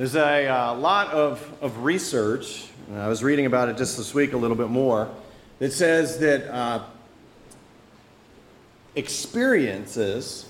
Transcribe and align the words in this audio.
There's 0.00 0.16
a 0.16 0.46
uh, 0.46 0.74
lot 0.76 1.08
of, 1.08 1.46
of 1.60 1.84
research, 1.84 2.68
I 2.94 3.06
was 3.08 3.22
reading 3.22 3.44
about 3.44 3.68
it 3.68 3.76
just 3.76 3.98
this 3.98 4.14
week 4.14 4.32
a 4.32 4.36
little 4.38 4.56
bit 4.56 4.70
more, 4.70 5.10
that 5.58 5.74
says 5.74 6.18
that 6.20 6.50
uh, 6.50 6.84
experiences 8.94 10.46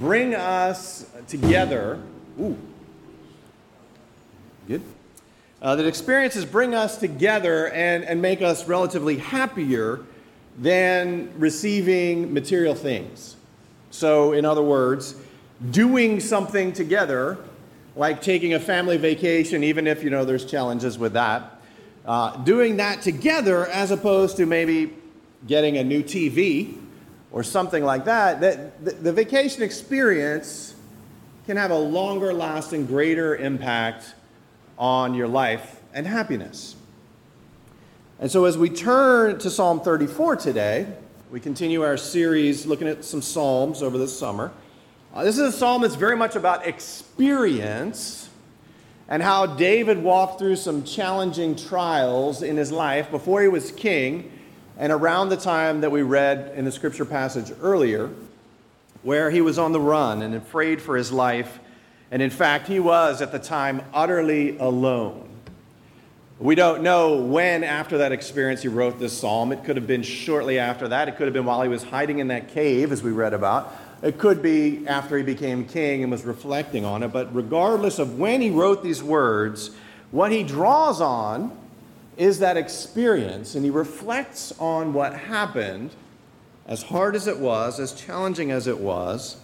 bring 0.00 0.34
us 0.34 1.04
together. 1.28 2.00
Ooh. 2.40 2.56
Good. 4.66 4.80
Uh, 5.60 5.76
that 5.76 5.86
experiences 5.86 6.46
bring 6.46 6.74
us 6.74 6.96
together 6.96 7.68
and, 7.72 8.04
and 8.04 8.22
make 8.22 8.40
us 8.40 8.66
relatively 8.66 9.18
happier 9.18 10.00
than 10.56 11.30
receiving 11.36 12.32
material 12.32 12.74
things. 12.74 13.36
So, 13.90 14.32
in 14.32 14.46
other 14.46 14.62
words, 14.62 15.14
doing 15.70 16.20
something 16.20 16.72
together 16.72 17.36
like 17.96 18.22
taking 18.22 18.54
a 18.54 18.60
family 18.60 18.96
vacation, 18.96 19.64
even 19.64 19.86
if 19.86 20.02
you 20.02 20.10
know 20.10 20.24
there's 20.24 20.44
challenges 20.44 20.98
with 20.98 21.12
that. 21.12 21.60
Uh, 22.04 22.36
doing 22.44 22.78
that 22.78 23.02
together 23.02 23.66
as 23.66 23.90
opposed 23.90 24.36
to 24.36 24.46
maybe 24.46 24.92
getting 25.46 25.76
a 25.78 25.84
new 25.84 26.02
TV 26.02 26.76
or 27.30 27.42
something 27.42 27.84
like 27.84 28.04
that, 28.04 28.40
that 28.40 28.84
the, 28.84 28.92
the 28.92 29.12
vacation 29.12 29.62
experience 29.62 30.74
can 31.46 31.56
have 31.56 31.70
a 31.70 31.78
longer 31.78 32.32
lasting, 32.32 32.86
greater 32.86 33.36
impact 33.36 34.14
on 34.78 35.14
your 35.14 35.28
life 35.28 35.80
and 35.94 36.06
happiness. 36.06 36.76
And 38.20 38.30
so, 38.30 38.44
as 38.44 38.56
we 38.56 38.70
turn 38.70 39.38
to 39.40 39.50
Psalm 39.50 39.80
34 39.80 40.36
today, 40.36 40.86
we 41.30 41.40
continue 41.40 41.82
our 41.82 41.96
series 41.96 42.66
looking 42.66 42.86
at 42.86 43.04
some 43.04 43.22
Psalms 43.22 43.82
over 43.82 43.98
the 43.98 44.06
summer. 44.06 44.52
Uh, 45.14 45.24
this 45.24 45.36
is 45.36 45.54
a 45.54 45.56
psalm 45.56 45.82
that's 45.82 45.94
very 45.94 46.16
much 46.16 46.36
about 46.36 46.66
experience 46.66 48.30
and 49.08 49.22
how 49.22 49.44
David 49.44 50.02
walked 50.02 50.38
through 50.38 50.56
some 50.56 50.84
challenging 50.84 51.54
trials 51.54 52.42
in 52.42 52.56
his 52.56 52.72
life 52.72 53.10
before 53.10 53.42
he 53.42 53.48
was 53.48 53.72
king 53.72 54.32
and 54.78 54.90
around 54.90 55.28
the 55.28 55.36
time 55.36 55.82
that 55.82 55.90
we 55.90 56.00
read 56.00 56.54
in 56.56 56.64
the 56.64 56.72
scripture 56.72 57.04
passage 57.04 57.52
earlier, 57.60 58.08
where 59.02 59.30
he 59.30 59.42
was 59.42 59.58
on 59.58 59.72
the 59.72 59.80
run 59.80 60.22
and 60.22 60.34
afraid 60.34 60.80
for 60.80 60.96
his 60.96 61.12
life. 61.12 61.60
And 62.10 62.22
in 62.22 62.30
fact, 62.30 62.66
he 62.66 62.80
was 62.80 63.20
at 63.20 63.32
the 63.32 63.38
time 63.38 63.82
utterly 63.92 64.56
alone. 64.56 65.28
We 66.38 66.54
don't 66.54 66.82
know 66.82 67.18
when 67.18 67.64
after 67.64 67.98
that 67.98 68.12
experience 68.12 68.62
he 68.62 68.68
wrote 68.68 68.98
this 68.98 69.12
psalm. 69.12 69.52
It 69.52 69.62
could 69.62 69.76
have 69.76 69.86
been 69.86 70.02
shortly 70.02 70.58
after 70.58 70.88
that. 70.88 71.08
It 71.08 71.16
could 71.16 71.26
have 71.26 71.34
been 71.34 71.44
while 71.44 71.60
he 71.60 71.68
was 71.68 71.82
hiding 71.82 72.18
in 72.18 72.28
that 72.28 72.48
cave, 72.48 72.92
as 72.92 73.02
we 73.02 73.12
read 73.12 73.34
about. 73.34 73.76
It 74.02 74.18
could 74.18 74.42
be 74.42 74.86
after 74.88 75.16
he 75.16 75.22
became 75.22 75.64
king 75.64 76.02
and 76.02 76.10
was 76.10 76.24
reflecting 76.24 76.84
on 76.84 77.04
it, 77.04 77.12
but 77.12 77.32
regardless 77.34 78.00
of 78.00 78.18
when 78.18 78.40
he 78.40 78.50
wrote 78.50 78.82
these 78.82 79.02
words, 79.02 79.70
what 80.10 80.32
he 80.32 80.42
draws 80.42 81.00
on 81.00 81.56
is 82.16 82.40
that 82.40 82.56
experience, 82.56 83.54
and 83.54 83.64
he 83.64 83.70
reflects 83.70 84.52
on 84.58 84.92
what 84.92 85.14
happened, 85.14 85.90
as 86.66 86.82
hard 86.82 87.14
as 87.14 87.26
it 87.26 87.38
was, 87.38 87.80
as 87.80 87.92
challenging 87.92 88.50
as 88.50 88.66
it 88.66 88.78
was. 88.78 89.36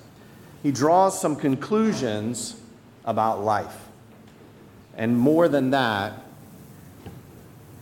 He 0.62 0.72
draws 0.72 1.18
some 1.18 1.36
conclusions 1.36 2.60
about 3.04 3.42
life. 3.42 3.86
And 4.96 5.16
more 5.16 5.48
than 5.48 5.70
that, 5.70 6.24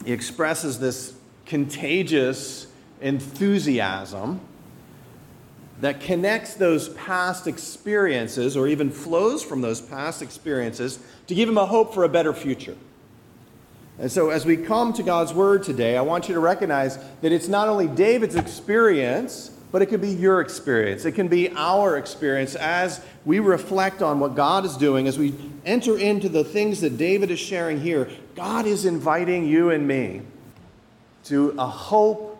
he 0.04 0.12
expresses 0.12 0.78
this 0.78 1.14
contagious 1.46 2.66
enthusiasm 3.00 4.40
that 5.80 6.00
connects 6.00 6.54
those 6.54 6.88
past 6.90 7.46
experiences 7.46 8.56
or 8.56 8.66
even 8.66 8.90
flows 8.90 9.42
from 9.42 9.60
those 9.60 9.80
past 9.80 10.22
experiences 10.22 10.98
to 11.26 11.34
give 11.34 11.48
him 11.48 11.58
a 11.58 11.66
hope 11.66 11.92
for 11.92 12.04
a 12.04 12.08
better 12.08 12.32
future. 12.32 12.76
And 13.98 14.12
so, 14.12 14.30
as 14.30 14.44
we 14.44 14.58
come 14.58 14.92
to 14.94 15.02
God's 15.02 15.32
Word 15.32 15.62
today, 15.62 15.96
I 15.96 16.02
want 16.02 16.28
you 16.28 16.34
to 16.34 16.40
recognize 16.40 16.98
that 17.22 17.32
it's 17.32 17.48
not 17.48 17.68
only 17.68 17.86
David's 17.86 18.36
experience, 18.36 19.50
but 19.72 19.80
it 19.82 19.86
could 19.86 20.02
be 20.02 20.10
your 20.10 20.40
experience. 20.40 21.04
It 21.04 21.12
can 21.12 21.28
be 21.28 21.50
our 21.50 21.96
experience 21.96 22.54
as 22.54 23.02
we 23.24 23.40
reflect 23.40 24.02
on 24.02 24.20
what 24.20 24.34
God 24.34 24.64
is 24.64 24.76
doing, 24.76 25.06
as 25.06 25.18
we 25.18 25.34
enter 25.64 25.98
into 25.98 26.28
the 26.28 26.44
things 26.44 26.82
that 26.82 26.98
David 26.98 27.30
is 27.30 27.38
sharing 27.38 27.80
here. 27.80 28.08
God 28.34 28.66
is 28.66 28.84
inviting 28.84 29.46
you 29.46 29.70
and 29.70 29.88
me 29.88 30.22
to 31.24 31.54
a 31.58 31.66
hope 31.66 32.38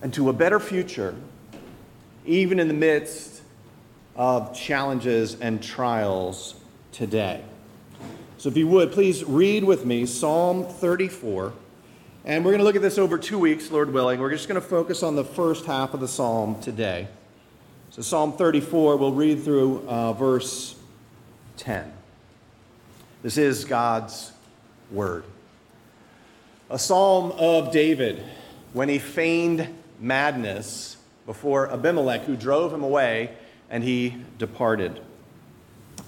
and 0.00 0.14
to 0.14 0.28
a 0.28 0.32
better 0.32 0.60
future 0.60 1.14
even 2.24 2.58
in 2.58 2.68
the 2.68 2.74
midst 2.74 3.42
of 4.16 4.54
challenges 4.54 5.38
and 5.40 5.62
trials 5.62 6.54
today. 6.92 7.42
So, 8.38 8.48
if 8.48 8.56
you 8.56 8.68
would, 8.68 8.92
please 8.92 9.24
read 9.24 9.64
with 9.64 9.84
me 9.84 10.06
Psalm 10.06 10.64
34. 10.64 11.52
And 12.24 12.44
we're 12.44 12.50
going 12.50 12.58
to 12.58 12.64
look 12.64 12.76
at 12.76 12.82
this 12.82 12.98
over 12.98 13.16
two 13.18 13.38
weeks, 13.38 13.70
Lord 13.70 13.92
willing. 13.92 14.20
We're 14.20 14.30
just 14.30 14.48
going 14.48 14.60
to 14.60 14.66
focus 14.66 15.02
on 15.02 15.16
the 15.16 15.24
first 15.24 15.64
half 15.64 15.94
of 15.94 16.00
the 16.00 16.08
psalm 16.08 16.60
today. 16.60 17.08
So, 17.90 18.02
Psalm 18.02 18.32
34, 18.32 18.96
we'll 18.96 19.12
read 19.12 19.42
through 19.42 19.86
uh, 19.88 20.12
verse 20.12 20.74
10. 21.56 21.92
This 23.22 23.36
is 23.36 23.64
God's 23.64 24.32
word. 24.90 25.24
A 26.70 26.78
psalm 26.78 27.32
of 27.32 27.72
David 27.72 28.22
when 28.72 28.88
he 28.88 28.98
feigned 28.98 29.68
madness 29.98 30.96
before 31.30 31.70
Abimelech, 31.70 32.22
who 32.22 32.34
drove 32.34 32.74
him 32.74 32.82
away, 32.82 33.30
and 33.70 33.84
he 33.84 34.16
departed. 34.36 35.00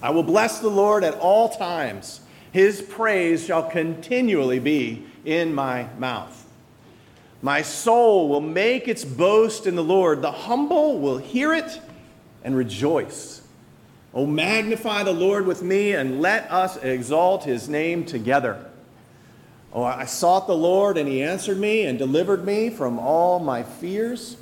I 0.03 0.11
will 0.11 0.25
bless 0.25 0.59
the 0.59 0.69
Lord 0.69 1.05
at 1.05 1.15
all 1.15 1.49
times. 1.49 2.23
His 2.51 2.83
praise 2.83 3.47
shall 3.47 3.71
continually 3.71 4.59
be 4.59 5.07
in 5.25 5.55
my 5.55 5.87
mouth. 5.97 6.45
My 7.41 7.63
soul 7.63 8.29
will 8.29 8.41
make 8.41 8.89
its 8.89 9.05
boast 9.05 9.69
in 9.69 9.77
the 9.77 9.85
Lord. 9.85 10.23
The 10.23 10.33
humble 10.33 10.99
will 10.99 11.19
hear 11.19 11.55
it 11.55 11.81
and 12.43 12.57
rejoice. 12.57 13.43
Oh, 14.13 14.27
magnify 14.27 15.05
the 15.05 15.13
Lord 15.13 15.47
with 15.47 15.63
me 15.63 15.93
and 15.93 16.21
let 16.21 16.51
us 16.51 16.79
exalt 16.79 17.45
his 17.45 17.69
name 17.69 18.05
together. 18.05 18.69
Oh, 19.73 19.85
I 19.85 20.05
sought 20.07 20.49
the 20.49 20.57
Lord 20.57 20.99
and 20.99 21.09
he 21.09 21.23
answered 21.23 21.59
me 21.59 21.85
and 21.85 21.97
delivered 21.97 22.45
me 22.45 22.71
from 22.71 22.99
all 22.99 23.39
my 23.39 23.63
fears. 23.63 24.37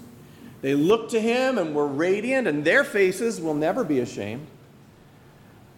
They 0.63 0.75
looked 0.75 1.11
to 1.13 1.21
him 1.21 1.59
and 1.59 1.75
were 1.75 1.87
radiant, 1.87 2.47
and 2.47 2.65
their 2.65 2.85
faces 2.85 3.41
will 3.41 3.55
never 3.55 3.85
be 3.85 4.01
ashamed. 4.01 4.47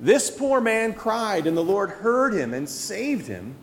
This 0.00 0.30
poor 0.30 0.60
man 0.60 0.94
cried, 0.94 1.46
and 1.46 1.56
the 1.56 1.62
Lord 1.62 1.90
heard 1.90 2.34
him 2.34 2.52
and 2.52 2.68
saved 2.68 3.26
him 3.26 3.54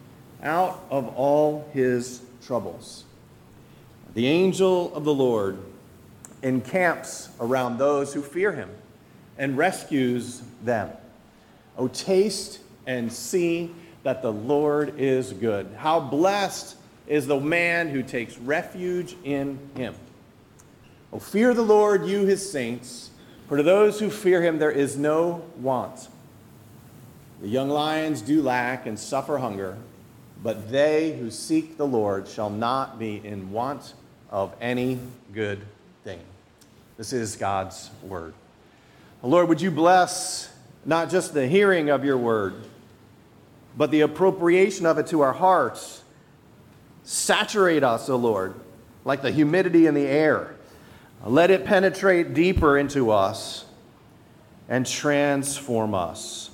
out 0.41 0.81
of 0.89 1.07
all 1.15 1.69
his 1.73 2.21
troubles. 2.45 3.03
The 4.13 4.27
angel 4.27 4.95
of 4.95 5.03
the 5.03 5.13
Lord 5.13 5.57
encamps 6.41 7.29
around 7.41 7.77
those 7.77 8.13
who 8.13 8.21
fear 8.21 8.53
him 8.53 8.69
and 9.37 9.57
rescues 9.57 10.41
them. 10.63 10.89
Oh, 11.77 11.89
taste 11.89 12.59
and 12.87 13.11
see 13.11 13.73
that 14.03 14.21
the 14.21 14.31
Lord 14.31 14.97
is 14.97 15.33
good. 15.33 15.67
How 15.77 15.99
blessed 15.99 16.77
is 17.07 17.27
the 17.27 17.39
man 17.39 17.89
who 17.89 18.03
takes 18.03 18.37
refuge 18.37 19.15
in 19.23 19.59
him. 19.75 19.95
Oh, 21.11 21.19
fear 21.19 21.53
the 21.53 21.63
Lord, 21.63 22.05
you 22.05 22.25
his 22.25 22.51
saints, 22.51 23.09
for 23.47 23.57
to 23.57 23.63
those 23.63 23.99
who 23.99 24.11
fear 24.11 24.43
him 24.43 24.59
there 24.59 24.71
is 24.71 24.95
no 24.95 25.43
want. 25.57 26.07
The 27.41 27.47
young 27.47 27.69
lions 27.69 28.21
do 28.21 28.43
lack 28.43 28.85
and 28.85 28.99
suffer 28.99 29.39
hunger, 29.39 29.77
but 30.43 30.69
they 30.71 31.17
who 31.17 31.31
seek 31.31 31.77
the 31.77 31.87
Lord 31.87 32.27
shall 32.27 32.49
not 32.49 32.99
be 32.99 33.21
in 33.23 33.51
want 33.51 33.93
of 34.29 34.53
any 34.61 34.99
good 35.33 35.59
thing. 36.03 36.19
This 36.97 37.11
is 37.11 37.35
God's 37.35 37.89
word. 38.03 38.33
Lord, 39.23 39.49
would 39.49 39.61
you 39.61 39.71
bless 39.71 40.53
not 40.85 41.09
just 41.09 41.33
the 41.33 41.47
hearing 41.47 41.89
of 41.89 42.05
your 42.05 42.17
word, 42.17 42.55
but 43.75 43.89
the 43.89 44.01
appropriation 44.01 44.85
of 44.85 44.97
it 44.99 45.07
to 45.07 45.21
our 45.21 45.33
hearts? 45.33 46.03
Saturate 47.03 47.83
us, 47.83 48.09
O 48.09 48.15
Lord, 48.15 48.53
like 49.05 49.23
the 49.23 49.31
humidity 49.31 49.87
in 49.87 49.95
the 49.95 50.05
air 50.05 50.55
let 51.25 51.51
it 51.51 51.65
penetrate 51.65 52.33
deeper 52.33 52.77
into 52.77 53.11
us 53.11 53.65
and 54.67 54.85
transform 54.85 55.93
us, 55.93 56.51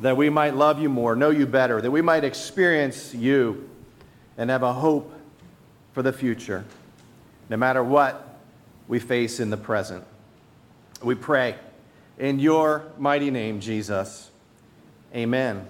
that 0.00 0.16
we 0.16 0.30
might 0.30 0.54
love 0.54 0.80
you 0.80 0.88
more, 0.88 1.14
know 1.16 1.30
you 1.30 1.46
better, 1.46 1.80
that 1.80 1.90
we 1.90 2.00
might 2.00 2.24
experience 2.24 3.14
you 3.14 3.68
and 4.38 4.50
have 4.50 4.62
a 4.62 4.72
hope 4.72 5.12
for 5.92 6.02
the 6.02 6.12
future, 6.12 6.64
no 7.48 7.56
matter 7.56 7.82
what 7.82 8.38
we 8.88 8.98
face 8.98 9.40
in 9.40 9.50
the 9.50 9.56
present. 9.56 10.04
We 11.02 11.14
pray 11.14 11.56
in 12.18 12.38
your 12.38 12.84
mighty 12.98 13.30
name, 13.30 13.60
Jesus. 13.60 14.30
Amen. 15.14 15.66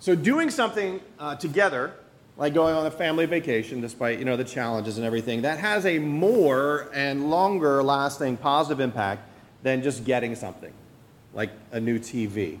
So, 0.00 0.14
doing 0.14 0.50
something 0.50 1.00
uh, 1.18 1.36
together 1.36 1.94
like 2.36 2.54
going 2.54 2.74
on 2.74 2.86
a 2.86 2.90
family 2.90 3.26
vacation 3.26 3.80
despite 3.80 4.18
you 4.18 4.24
know 4.24 4.36
the 4.36 4.44
challenges 4.44 4.96
and 4.98 5.06
everything 5.06 5.42
that 5.42 5.58
has 5.58 5.86
a 5.86 5.98
more 5.98 6.90
and 6.92 7.30
longer 7.30 7.82
lasting 7.82 8.36
positive 8.36 8.80
impact 8.80 9.22
than 9.62 9.82
just 9.82 10.04
getting 10.04 10.34
something 10.34 10.72
like 11.32 11.50
a 11.72 11.80
new 11.80 11.98
tv 11.98 12.58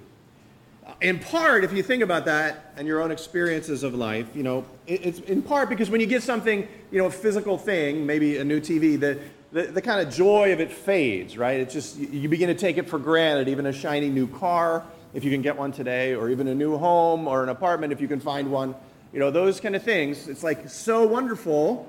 In 1.00 1.18
part, 1.18 1.64
if 1.64 1.72
you 1.72 1.82
think 1.82 2.02
about 2.02 2.26
that 2.26 2.72
and 2.76 2.86
your 2.86 3.00
own 3.02 3.10
experiences 3.10 3.82
of 3.82 3.94
life, 3.94 4.28
you 4.34 4.42
know, 4.42 4.64
it's 4.86 5.18
in 5.20 5.40
part 5.42 5.68
because 5.68 5.88
when 5.88 6.00
you 6.00 6.06
get 6.06 6.22
something, 6.22 6.68
you 6.90 6.98
know, 6.98 7.06
a 7.06 7.10
physical 7.10 7.56
thing, 7.56 8.04
maybe 8.04 8.36
a 8.36 8.44
new 8.44 8.60
TV, 8.60 9.00
the, 9.00 9.18
the, 9.52 9.62
the 9.62 9.80
kind 9.80 10.06
of 10.06 10.12
joy 10.12 10.52
of 10.52 10.60
it 10.60 10.70
fades, 10.70 11.38
right? 11.38 11.58
It's 11.60 11.72
just, 11.72 11.96
you 11.96 12.28
begin 12.28 12.48
to 12.48 12.54
take 12.54 12.76
it 12.76 12.88
for 12.88 12.98
granted, 12.98 13.48
even 13.48 13.66
a 13.66 13.72
shiny 13.72 14.10
new 14.10 14.26
car, 14.26 14.84
if 15.14 15.24
you 15.24 15.30
can 15.30 15.40
get 15.40 15.56
one 15.56 15.72
today, 15.72 16.14
or 16.14 16.28
even 16.28 16.48
a 16.48 16.54
new 16.54 16.76
home 16.76 17.26
or 17.28 17.42
an 17.42 17.48
apartment, 17.48 17.92
if 17.92 18.00
you 18.00 18.08
can 18.08 18.20
find 18.20 18.50
one. 18.50 18.74
You 19.14 19.20
know, 19.20 19.30
those 19.30 19.60
kind 19.60 19.76
of 19.76 19.84
things. 19.84 20.26
It's 20.26 20.42
like 20.42 20.68
so 20.68 21.06
wonderful, 21.06 21.88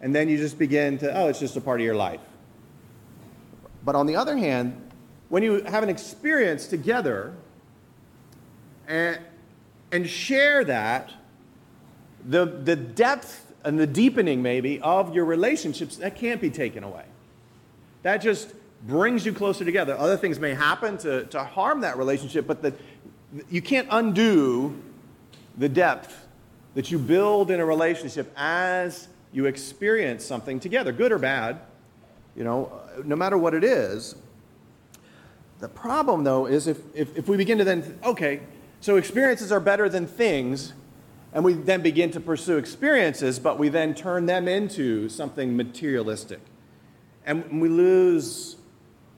and 0.00 0.12
then 0.12 0.28
you 0.28 0.36
just 0.36 0.58
begin 0.58 0.98
to, 0.98 1.16
oh, 1.16 1.28
it's 1.28 1.38
just 1.38 1.56
a 1.56 1.60
part 1.60 1.78
of 1.80 1.84
your 1.86 1.94
life. 1.94 2.20
But 3.84 3.94
on 3.94 4.06
the 4.06 4.16
other 4.16 4.36
hand, 4.36 4.90
when 5.28 5.44
you 5.44 5.62
have 5.62 5.84
an 5.84 5.88
experience 5.88 6.66
together 6.66 7.32
and, 8.88 9.20
and 9.92 10.10
share 10.10 10.64
that, 10.64 11.12
the, 12.24 12.44
the 12.44 12.74
depth 12.74 13.52
and 13.62 13.78
the 13.78 13.86
deepening, 13.86 14.42
maybe, 14.42 14.80
of 14.80 15.14
your 15.14 15.26
relationships, 15.26 15.98
that 15.98 16.16
can't 16.16 16.40
be 16.40 16.50
taken 16.50 16.82
away. 16.82 17.04
That 18.02 18.16
just 18.16 18.52
brings 18.84 19.24
you 19.24 19.32
closer 19.32 19.64
together. 19.64 19.96
Other 19.96 20.16
things 20.16 20.40
may 20.40 20.54
happen 20.54 20.98
to, 20.98 21.24
to 21.26 21.44
harm 21.44 21.82
that 21.82 21.96
relationship, 21.96 22.48
but 22.48 22.62
the, 22.62 22.74
you 23.48 23.62
can't 23.62 23.86
undo 23.92 24.76
the 25.56 25.68
depth 25.68 26.24
that 26.78 26.92
you 26.92 26.98
build 27.00 27.50
in 27.50 27.58
a 27.58 27.66
relationship 27.66 28.32
as 28.36 29.08
you 29.32 29.46
experience 29.46 30.24
something 30.24 30.60
together, 30.60 30.92
good 30.92 31.10
or 31.10 31.18
bad, 31.18 31.58
you 32.36 32.44
know, 32.44 32.70
no 33.02 33.16
matter 33.16 33.36
what 33.36 33.52
it 33.52 33.64
is. 33.64 34.14
The 35.58 35.68
problem, 35.68 36.22
though, 36.22 36.46
is 36.46 36.68
if, 36.68 36.78
if, 36.94 37.18
if 37.18 37.26
we 37.26 37.36
begin 37.36 37.58
to 37.58 37.64
then, 37.64 37.98
okay, 38.04 38.42
so 38.80 38.94
experiences 38.94 39.50
are 39.50 39.58
better 39.58 39.88
than 39.88 40.06
things, 40.06 40.72
and 41.32 41.44
we 41.44 41.54
then 41.54 41.82
begin 41.82 42.12
to 42.12 42.20
pursue 42.20 42.58
experiences, 42.58 43.40
but 43.40 43.58
we 43.58 43.68
then 43.68 43.92
turn 43.92 44.26
them 44.26 44.46
into 44.46 45.08
something 45.08 45.56
materialistic. 45.56 46.38
And 47.26 47.60
we 47.60 47.68
lose 47.68 48.54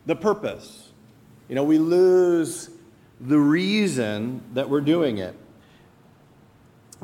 the 0.06 0.17
purpose. 0.17 0.93
You 1.47 1.56
know, 1.56 1.65
we 1.65 1.77
lose 1.77 2.71
the 3.21 3.39
reason 3.39 4.41
that 4.55 4.71
we're 4.71 4.81
doing 4.81 5.19
it. 5.19 5.37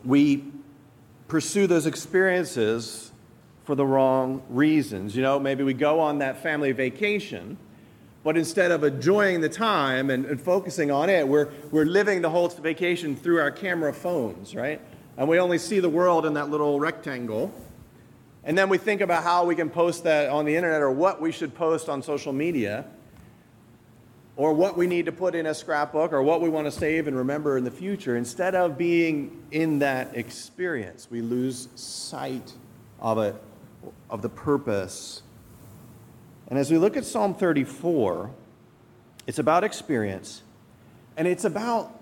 We 0.05 0.45
pursue 1.29 1.67
those 1.67 1.87
experiences 1.87 3.13
for 3.65 3.75
the 3.75 3.87
wrong 3.87 4.43
reasons. 4.49 5.17
You 5.17 5.23
know, 5.23 5.39
maybe 5.41 5.65
we 5.65 5.75
go 5.75 6.01
on 6.01 6.19
that 6.19 6.43
family 6.43 6.73
vacation 6.73 7.59
but 8.27 8.37
instead 8.37 8.73
of 8.73 8.83
enjoying 8.83 9.41
the 9.41 9.49
time 9.49 10.11
and, 10.11 10.27
and, 10.27 10.41
focusing 10.41 10.91
on 10.91 11.09
it, 11.09 11.29
we're, 11.29 11.49
we're 11.71 11.85
living 11.85 12.23
the 12.23 12.29
whole 12.29 12.49
vacation 12.49 13.15
through 13.15 13.39
our 13.39 13.53
camera 13.53 13.93
phones, 13.93 14.53
right? 14.53 14.81
And 15.17 15.29
we 15.29 15.39
only 15.39 15.59
see 15.59 15.79
the 15.79 15.89
world 15.89 16.27
in 16.27 16.35
that 16.35 16.51
little 16.51 16.81
rectangle. 16.81 17.55
And 18.43 18.59
then 18.59 18.69
we 18.69 18.79
think 18.79 19.01
about 19.01 19.23
how 19.23 19.45
we 19.45 19.55
can 19.55 19.71
post 19.71 20.03
that 20.03 20.29
on 20.29 20.45
the 20.45 20.57
internet 20.57 20.83
or 20.83 20.91
what 20.91 21.21
we 21.21 21.31
should 21.31 21.55
post 21.55 21.89
on 21.89 22.03
social 22.03 22.33
media 22.33 22.87
or 24.37 24.53
what 24.53 24.77
we 24.77 24.87
need 24.87 25.07
to 25.07 25.13
put 25.13 25.35
in 25.35 25.47
a 25.47 25.55
scrapbook 25.55 26.13
or 26.13 26.23
what 26.23 26.41
we 26.41 26.49
want 26.49 26.67
to 26.67 26.71
save 26.71 27.09
and 27.09 27.17
remember 27.17 27.57
in 27.57 27.65
the 27.65 27.71
future. 27.71 28.17
Instead 28.17 28.55
of 28.55 28.77
being 28.77 29.43
in 29.51 29.79
that 29.81 30.17
experience, 30.17 31.09
we 31.11 31.23
lose 31.23 31.69
sight 31.75 32.53
of 33.01 33.19
it, 33.19 33.35
of 34.11 34.23
the 34.23 34.29
purpose 34.29 35.23
and 36.49 36.59
as 36.59 36.71
we 36.71 36.79
look 36.79 36.97
at 36.97 37.05
Psalm 37.05 37.35
34, 37.35 38.31
it's 39.27 39.39
about 39.39 39.65
experience 39.65 40.43
and 41.17 41.27
it's 41.27 41.45
about 41.45 41.99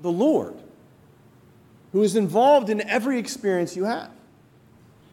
the 0.00 0.10
Lord 0.10 0.54
who 1.92 2.02
is 2.02 2.16
involved 2.16 2.70
in 2.70 2.80
every 2.88 3.18
experience 3.18 3.76
you 3.76 3.84
have. 3.84 4.10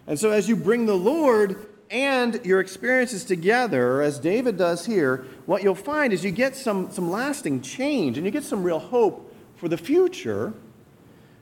And 0.08 0.18
so, 0.18 0.32
as 0.32 0.48
you 0.48 0.56
bring 0.56 0.86
the 0.86 0.96
Lord 0.96 1.68
and 1.90 2.40
your 2.46 2.60
experiences 2.60 3.24
together, 3.24 4.02
as 4.02 4.20
David 4.20 4.58
does 4.58 4.86
here, 4.86 5.26
what 5.46 5.64
you'll 5.64 5.76
find 5.76 6.14
is 6.14 6.24
you 6.24 6.32
get 6.32 6.56
some, 6.56 6.92
some 6.92 7.10
lasting 7.10 7.62
change 7.62 8.18
and 8.18 8.26
you 8.26 8.32
get 8.32 8.44
some 8.44 8.64
real 8.64 8.80
hope 8.80 9.34
for 9.56 9.68
the 9.68 9.78
future. 9.78 10.54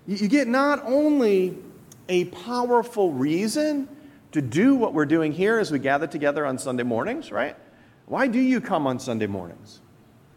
You, 0.06 0.18
you 0.18 0.28
get 0.28 0.48
not 0.48 0.84
only 0.86 1.58
a 2.10 2.26
powerful 2.26 3.12
reason 3.12 3.90
to 4.32 4.42
do 4.42 4.76
what 4.76 4.94
we're 4.94 5.06
doing 5.06 5.32
here 5.32 5.60
as 5.60 5.72
we 5.72 5.80
gather 5.80 6.08
together 6.08 6.46
on 6.46 6.58
Sunday 6.58 6.84
mornings, 6.84 7.32
right? 7.32 7.56
Why 8.06 8.28
do 8.28 8.40
you 8.40 8.62
come 8.62 8.88
on 8.88 9.00
Sunday 9.00 9.28
mornings? 9.28 9.82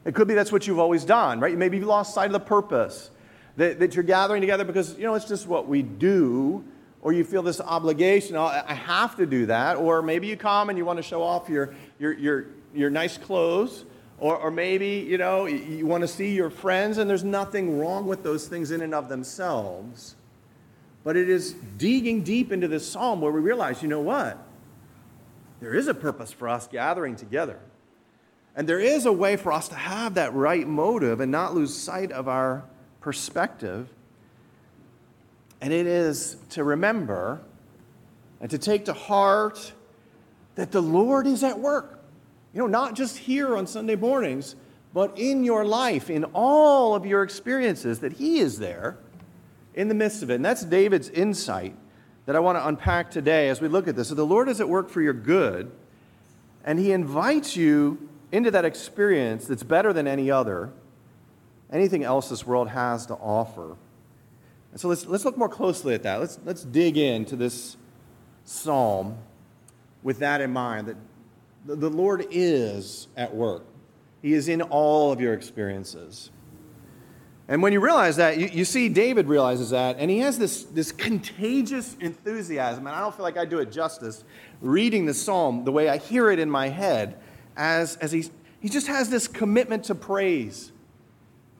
It 0.04 0.14
could 0.14 0.26
be 0.26 0.34
that's 0.34 0.50
what 0.50 0.66
you've 0.66 0.78
always 0.78 1.04
done, 1.04 1.38
right? 1.38 1.56
Maybe 1.56 1.76
you've 1.76 1.86
lost 1.86 2.14
sight 2.14 2.26
of 2.26 2.32
the 2.32 2.40
purpose, 2.40 3.10
that, 3.56 3.78
that 3.78 3.94
you're 3.94 4.04
gathering 4.04 4.40
together 4.40 4.64
because, 4.64 4.96
you 4.96 5.04
know, 5.04 5.14
it's 5.14 5.26
just 5.26 5.46
what 5.46 5.68
we 5.68 5.82
do, 5.82 6.64
or 7.02 7.12
you 7.12 7.24
feel 7.24 7.42
this 7.42 7.60
obligation, 7.60 8.36
oh, 8.36 8.44
I 8.44 8.74
have 8.74 9.16
to 9.16 9.26
do 9.26 9.46
that, 9.46 9.76
or 9.76 10.02
maybe 10.02 10.26
you 10.26 10.36
come 10.36 10.68
and 10.68 10.76
you 10.76 10.84
want 10.84 10.98
to 10.98 11.02
show 11.02 11.22
off 11.22 11.48
your, 11.48 11.74
your, 11.98 12.12
your, 12.12 12.46
your 12.74 12.90
nice 12.90 13.16
clothes, 13.16 13.84
or, 14.18 14.36
or 14.36 14.50
maybe, 14.50 15.06
you 15.08 15.16
know, 15.16 15.46
you 15.46 15.86
want 15.86 16.02
to 16.02 16.08
see 16.08 16.34
your 16.34 16.50
friends, 16.50 16.98
and 16.98 17.08
there's 17.08 17.24
nothing 17.24 17.78
wrong 17.78 18.06
with 18.06 18.22
those 18.22 18.48
things 18.48 18.70
in 18.70 18.82
and 18.82 18.94
of 18.94 19.08
themselves. 19.08 20.14
But 21.02 21.16
it 21.16 21.30
is 21.30 21.54
digging 21.78 22.22
deep 22.22 22.52
into 22.52 22.68
this 22.68 22.86
psalm 22.86 23.22
where 23.22 23.32
we 23.32 23.40
realize, 23.40 23.82
you 23.82 23.88
know 23.88 24.00
what? 24.00 24.36
There 25.60 25.74
is 25.74 25.88
a 25.88 25.94
purpose 25.94 26.32
for 26.32 26.48
us 26.48 26.66
gathering 26.66 27.16
together. 27.16 27.58
And 28.54 28.68
there 28.68 28.80
is 28.80 29.06
a 29.06 29.12
way 29.12 29.36
for 29.36 29.52
us 29.52 29.68
to 29.68 29.74
have 29.74 30.14
that 30.14 30.34
right 30.34 30.66
motive 30.66 31.20
and 31.20 31.32
not 31.32 31.54
lose 31.54 31.74
sight 31.74 32.12
of 32.12 32.28
our 32.28 32.64
perspective. 33.00 33.88
And 35.60 35.72
it 35.72 35.86
is 35.86 36.36
to 36.50 36.64
remember 36.64 37.40
and 38.40 38.50
to 38.50 38.58
take 38.58 38.86
to 38.86 38.92
heart 38.92 39.72
that 40.54 40.72
the 40.72 40.80
Lord 40.80 41.26
is 41.26 41.44
at 41.44 41.58
work. 41.58 42.02
You 42.52 42.60
know, 42.60 42.66
not 42.66 42.94
just 42.94 43.18
here 43.18 43.56
on 43.56 43.66
Sunday 43.66 43.96
mornings, 43.96 44.56
but 44.92 45.16
in 45.18 45.44
your 45.44 45.64
life, 45.64 46.10
in 46.10 46.24
all 46.24 46.94
of 46.94 47.06
your 47.06 47.22
experiences, 47.22 48.00
that 48.00 48.14
He 48.14 48.38
is 48.38 48.58
there 48.58 48.96
in 49.74 49.88
the 49.88 49.94
midst 49.94 50.22
of 50.22 50.30
it. 50.30 50.36
And 50.36 50.44
that's 50.44 50.64
David's 50.64 51.08
insight 51.08 51.76
that 52.26 52.34
I 52.34 52.40
want 52.40 52.58
to 52.58 52.66
unpack 52.66 53.10
today 53.10 53.48
as 53.48 53.60
we 53.60 53.68
look 53.68 53.86
at 53.86 53.96
this. 53.96 54.08
So 54.08 54.14
the 54.14 54.26
Lord 54.26 54.48
is 54.48 54.60
at 54.60 54.68
work 54.68 54.88
for 54.88 55.00
your 55.00 55.12
good, 55.12 55.70
and 56.64 56.78
He 56.78 56.92
invites 56.92 57.56
you 57.56 58.08
into 58.32 58.50
that 58.50 58.64
experience 58.64 59.46
that's 59.46 59.62
better 59.62 59.92
than 59.92 60.06
any 60.06 60.30
other, 60.30 60.70
anything 61.72 62.02
else 62.04 62.28
this 62.28 62.46
world 62.46 62.68
has 62.68 63.06
to 63.06 63.14
offer. 63.14 63.76
And 64.72 64.80
so 64.80 64.88
let's, 64.88 65.06
let's 65.06 65.24
look 65.24 65.36
more 65.36 65.48
closely 65.48 65.94
at 65.94 66.02
that. 66.04 66.20
Let's, 66.20 66.38
let's 66.44 66.64
dig 66.64 66.96
into 66.96 67.36
this 67.36 67.76
psalm 68.44 69.18
with 70.02 70.18
that 70.20 70.40
in 70.40 70.52
mind 70.52 70.86
that 70.86 70.96
the 71.66 71.90
Lord 71.90 72.26
is 72.30 73.08
at 73.16 73.34
work. 73.34 73.64
He 74.22 74.32
is 74.32 74.48
in 74.48 74.62
all 74.62 75.12
of 75.12 75.20
your 75.20 75.34
experiences. 75.34 76.30
And 77.48 77.62
when 77.62 77.72
you 77.72 77.80
realize 77.80 78.16
that, 78.16 78.38
you, 78.38 78.46
you 78.46 78.64
see 78.64 78.88
David 78.88 79.26
realizes 79.26 79.70
that, 79.70 79.96
and 79.98 80.08
he 80.08 80.18
has 80.20 80.38
this, 80.38 80.62
this 80.64 80.92
contagious 80.92 81.96
enthusiasm. 81.98 82.86
And 82.86 82.94
I 82.94 83.00
don't 83.00 83.14
feel 83.14 83.24
like 83.24 83.36
I 83.36 83.44
do 83.44 83.58
it 83.58 83.72
justice 83.72 84.22
reading 84.60 85.04
the 85.04 85.14
psalm 85.14 85.64
the 85.64 85.72
way 85.72 85.88
I 85.88 85.96
hear 85.96 86.30
it 86.30 86.38
in 86.38 86.48
my 86.48 86.68
head, 86.68 87.18
as, 87.56 87.96
as 87.96 88.12
he, 88.12 88.26
he 88.60 88.68
just 88.68 88.86
has 88.86 89.10
this 89.10 89.26
commitment 89.26 89.84
to 89.84 89.96
praise, 89.96 90.70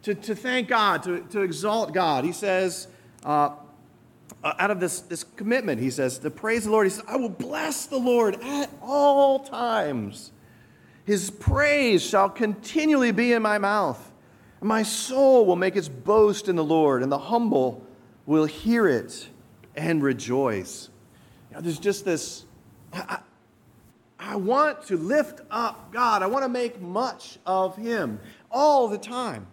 to, 0.03 0.15
to 0.15 0.37
thank 0.37 0.69
God, 0.69 1.03
to, 1.03 1.23
to 1.31 1.41
exalt 1.41 1.93
God. 1.93 2.25
He 2.25 2.33
says, 2.33 2.87
uh, 3.25 3.51
uh, 4.43 4.55
out 4.59 4.71
of 4.71 4.81
this, 4.81 5.01
this 5.01 5.25
commitment, 5.25 5.81
he 5.81 5.91
says, 5.91 6.19
to 6.19 6.31
praise 6.31 6.65
the 6.65 6.71
Lord, 6.71 6.87
he 6.87 6.91
says, 6.91 7.05
I 7.07 7.17
will 7.17 7.29
bless 7.29 7.87
the 7.87 7.99
Lord 7.99 8.41
at 8.43 8.71
all 8.81 9.41
times. 9.41 10.33
His 11.05 11.31
praise 11.31 12.03
shall 12.03 12.31
continually 12.31 13.13
be 13.13 13.33
in 13.33 13.43
my 13.43 13.59
mouth. 13.59 14.11
My 14.61 14.83
soul 14.83 15.47
will 15.47 15.57
make 15.57 15.77
its 15.77 15.89
boast 15.89 16.49
in 16.49 16.57
the 16.57 16.65
Lord, 16.65 17.03
and 17.03 17.11
the 17.11 17.19
humble 17.19 17.85
will 18.27 18.45
hear 18.45 18.87
it 18.87 19.29
and 19.75 20.03
rejoice. 20.03 20.91
You 21.51 21.57
know, 21.57 21.63
there's 21.63 21.79
just 21.79 22.05
this. 22.05 22.45
I, 22.93 23.21
I 24.19 24.37
want 24.37 24.87
to 24.89 24.97
lift 24.97 25.41
up 25.51 25.93
God. 25.93 26.23
I 26.23 26.27
want 26.27 26.45
to 26.45 26.49
make 26.49 26.81
much 26.81 27.39
of 27.47 27.77
Him 27.77 28.21
all 28.51 28.89
the 28.89 28.99
time. 28.99 29.47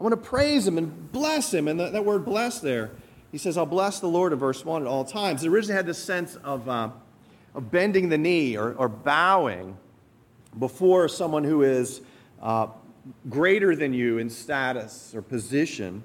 I 0.00 0.04
want 0.04 0.12
to 0.12 0.28
praise 0.28 0.66
Him 0.66 0.78
and 0.78 1.10
bless 1.10 1.52
Him. 1.52 1.66
And 1.66 1.80
that, 1.80 1.92
that 1.92 2.04
word 2.04 2.24
bless 2.24 2.60
there, 2.60 2.92
He 3.32 3.38
says, 3.38 3.56
I'll 3.56 3.66
bless 3.66 3.98
the 3.98 4.08
Lord 4.08 4.32
in 4.32 4.38
verse 4.38 4.64
1 4.64 4.82
at 4.82 4.88
all 4.88 5.04
times. 5.04 5.42
It 5.42 5.48
originally 5.48 5.76
had 5.76 5.86
this 5.86 5.98
sense 5.98 6.36
of, 6.36 6.68
uh, 6.68 6.90
of 7.54 7.70
bending 7.70 8.10
the 8.10 8.18
knee 8.18 8.56
or, 8.56 8.74
or 8.74 8.88
bowing 8.88 9.76
before 10.58 11.08
someone 11.08 11.42
who 11.42 11.62
is 11.62 12.02
uh, 12.42 12.66
greater 13.30 13.74
than 13.74 13.94
you 13.94 14.18
in 14.18 14.28
status 14.28 15.14
or 15.14 15.22
position. 15.22 16.02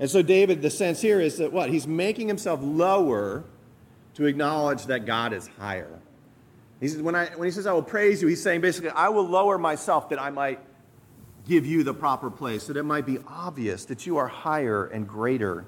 And 0.00 0.10
so, 0.10 0.22
David, 0.22 0.60
the 0.60 0.70
sense 0.70 1.00
here 1.00 1.20
is 1.20 1.38
that 1.38 1.52
what? 1.52 1.70
He's 1.70 1.86
making 1.86 2.26
himself 2.26 2.60
lower 2.62 3.44
to 4.14 4.26
acknowledge 4.26 4.86
that 4.86 5.06
God 5.06 5.32
is 5.32 5.48
higher. 5.58 6.00
He 6.80 6.88
says, 6.88 7.00
when, 7.00 7.14
I, 7.14 7.26
when 7.36 7.46
he 7.46 7.52
says, 7.52 7.66
I 7.66 7.72
will 7.72 7.82
praise 7.82 8.20
you, 8.20 8.28
he's 8.28 8.42
saying 8.42 8.60
basically, 8.60 8.90
I 8.90 9.08
will 9.08 9.26
lower 9.26 9.56
myself 9.56 10.10
that 10.10 10.20
I 10.20 10.30
might 10.30 10.58
give 11.46 11.64
you 11.64 11.84
the 11.84 11.94
proper 11.94 12.30
place, 12.30 12.66
that 12.66 12.76
it 12.76 12.82
might 12.82 13.06
be 13.06 13.18
obvious 13.28 13.84
that 13.86 14.04
you 14.04 14.16
are 14.16 14.26
higher 14.26 14.86
and 14.86 15.06
greater. 15.06 15.64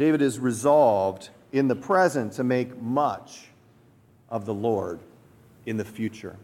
David 0.00 0.22
is 0.22 0.38
resolved 0.38 1.28
in 1.52 1.68
the 1.68 1.76
present 1.76 2.32
to 2.32 2.42
make 2.42 2.80
much 2.80 3.48
of 4.30 4.46
the 4.46 4.54
Lord 4.54 4.98
in 5.66 5.76
the 5.76 5.84
future, 5.84 6.36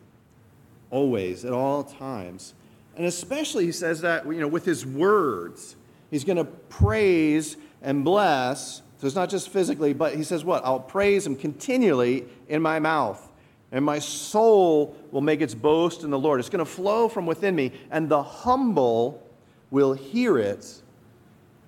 always, 0.90 1.42
at 1.42 1.54
all 1.54 1.82
times. 1.82 2.52
And 2.98 3.06
especially, 3.06 3.64
he 3.64 3.72
says 3.72 4.02
that 4.02 4.26
you 4.26 4.40
know, 4.40 4.46
with 4.46 4.66
his 4.66 4.84
words, 4.84 5.74
he's 6.10 6.22
going 6.22 6.36
to 6.36 6.44
praise 6.44 7.56
and 7.80 8.04
bless. 8.04 8.82
So 8.98 9.06
it's 9.06 9.16
not 9.16 9.30
just 9.30 9.48
physically, 9.48 9.94
but 9.94 10.14
he 10.14 10.22
says, 10.22 10.44
What? 10.44 10.62
I'll 10.62 10.78
praise 10.78 11.26
him 11.26 11.34
continually 11.34 12.26
in 12.48 12.60
my 12.60 12.78
mouth 12.78 13.26
and 13.72 13.82
my 13.82 14.00
soul 14.00 14.94
will 15.12 15.22
make 15.22 15.40
its 15.40 15.54
boast 15.54 16.02
in 16.02 16.10
the 16.10 16.18
Lord. 16.18 16.40
It's 16.40 16.50
going 16.50 16.58
to 16.58 16.70
flow 16.70 17.08
from 17.08 17.24
within 17.24 17.56
me, 17.56 17.72
and 17.90 18.06
the 18.06 18.22
humble 18.22 19.26
will 19.70 19.94
hear 19.94 20.38
it 20.38 20.82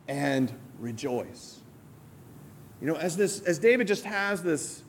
and 0.06 0.52
rejoice. 0.78 1.60
You 2.80 2.86
know, 2.86 2.96
as, 2.96 3.16
this, 3.16 3.40
as 3.42 3.58
David 3.58 3.86
just 3.86 4.04
has 4.04 4.42
this 4.42 4.82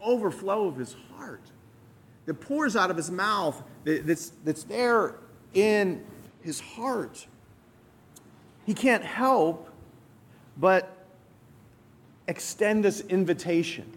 overflow 0.00 0.66
of 0.66 0.76
his 0.76 0.96
heart 1.14 1.42
that 2.26 2.34
pours 2.34 2.76
out 2.76 2.90
of 2.90 2.96
his 2.96 3.10
mouth, 3.10 3.62
that's, 3.84 4.32
that's 4.44 4.64
there 4.64 5.16
in 5.54 6.04
his 6.42 6.60
heart, 6.60 7.26
he 8.64 8.74
can't 8.74 9.04
help 9.04 9.70
but 10.56 11.06
extend 12.28 12.84
this 12.84 13.00
invitation 13.02 13.92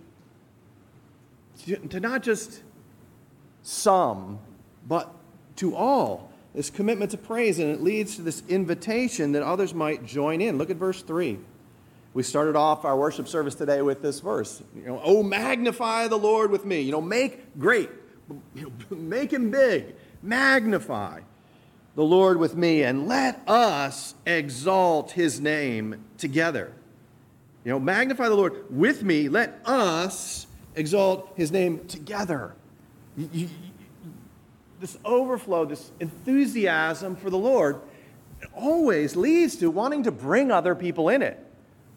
to 1.65 2.00
not 2.00 2.24
just 2.24 2.62
some, 3.63 4.39
but 4.88 5.13
to 5.58 5.75
all. 5.75 6.32
This 6.53 6.70
commitment 6.70 7.12
to 7.12 7.18
praise, 7.18 7.60
and 7.60 7.70
it 7.70 7.82
leads 7.82 8.15
to 8.15 8.22
this 8.22 8.41
invitation 8.48 9.34
that 9.34 9.44
others 9.44 9.74
might 9.74 10.06
join 10.06 10.41
in. 10.41 10.58
Look 10.58 10.70
at 10.70 10.77
verse 10.77 11.01
3. 11.01 11.38
We 12.13 12.24
started 12.24 12.56
off 12.56 12.86
our 12.86 12.98
worship 12.98 13.28
service 13.28 13.56
today 13.56 13.82
with 13.82 14.01
this 14.01 14.20
verse. 14.20 14.63
You 14.75 14.88
know, 14.88 15.01
oh, 15.04 15.24
magnify 15.24 16.08
the 16.08 16.18
Lord 16.18 16.50
with 16.50 16.66
me. 16.66 16.82
You 16.82 16.92
know, 16.92 17.01
make 17.01 17.58
great, 17.60 17.89
make 18.89 19.32
him 19.32 19.51
big, 19.51 19.96
magnify 20.24 21.22
the 21.96 22.04
Lord 22.04 22.38
with 22.38 22.56
me, 22.56 22.84
and 22.84 23.08
let 23.08 23.42
us 23.48 24.16
exalt 24.25 25.12
his 25.12 25.39
name 25.39 26.04
together. 26.18 26.74
You 27.63 27.72
know, 27.72 27.80
magnify 27.80 28.30
the 28.30 28.36
Lord 28.36 28.66
with 28.70 29.04
me, 29.04 29.30
let 29.30 29.60
us 29.66 30.48
exalt 30.75 31.34
his 31.36 31.51
name 31.51 31.86
together. 31.88 32.56
You, 33.18 33.30
you, 33.34 33.50
this 34.80 34.98
overflow, 35.04 35.66
this 35.66 35.92
enthusiasm 36.00 37.16
for 37.18 37.30
the 37.30 37.38
Lord, 37.38 37.82
always 38.54 39.16
leads 39.16 39.58
to 39.58 39.70
wanting 39.70 40.04
to 40.04 40.12
bring 40.12 40.51
other 40.51 40.74
people 40.74 41.10
in 41.10 41.22
it. 41.22 41.46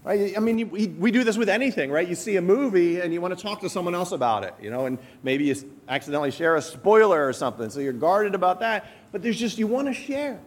Right? 0.05 0.37
I 0.37 0.41
mean, 0.41 0.69
we, 0.71 0.89
we 0.89 1.13
do 1.13 1.23
this 1.23 1.37
with 1.37 1.49
anything, 1.49 1.91
right? 1.93 2.09
You 2.09 2.17
see 2.17 2.35
a 2.37 2.43
movie 2.43 3.01
and 3.01 3.13
you 3.13 3.21
want 3.21 3.37
to 3.37 3.41
talk 3.41 3.61
to 3.61 3.69
someone 3.69 3.95
else 3.95 4.11
about 4.11 4.43
it, 4.43 4.53
you 4.61 4.69
know, 4.69 4.87
and 4.87 4.99
maybe 5.23 5.45
you 5.45 5.55
accidentally 5.89 6.33
share 6.33 6.57
a 6.57 6.63
spoiler 6.63 7.25
or 7.25 7.33
something, 7.33 7.71
so 7.71 7.79
you're 7.79 7.93
guarded 7.93 8.35
about 8.35 8.59
that. 8.61 8.87
But 9.13 9.23
there's 9.23 9.39
just, 9.39 9.59
you 9.59 9.69
want 9.69 9.87
to 9.87 9.95
share. 9.95 10.41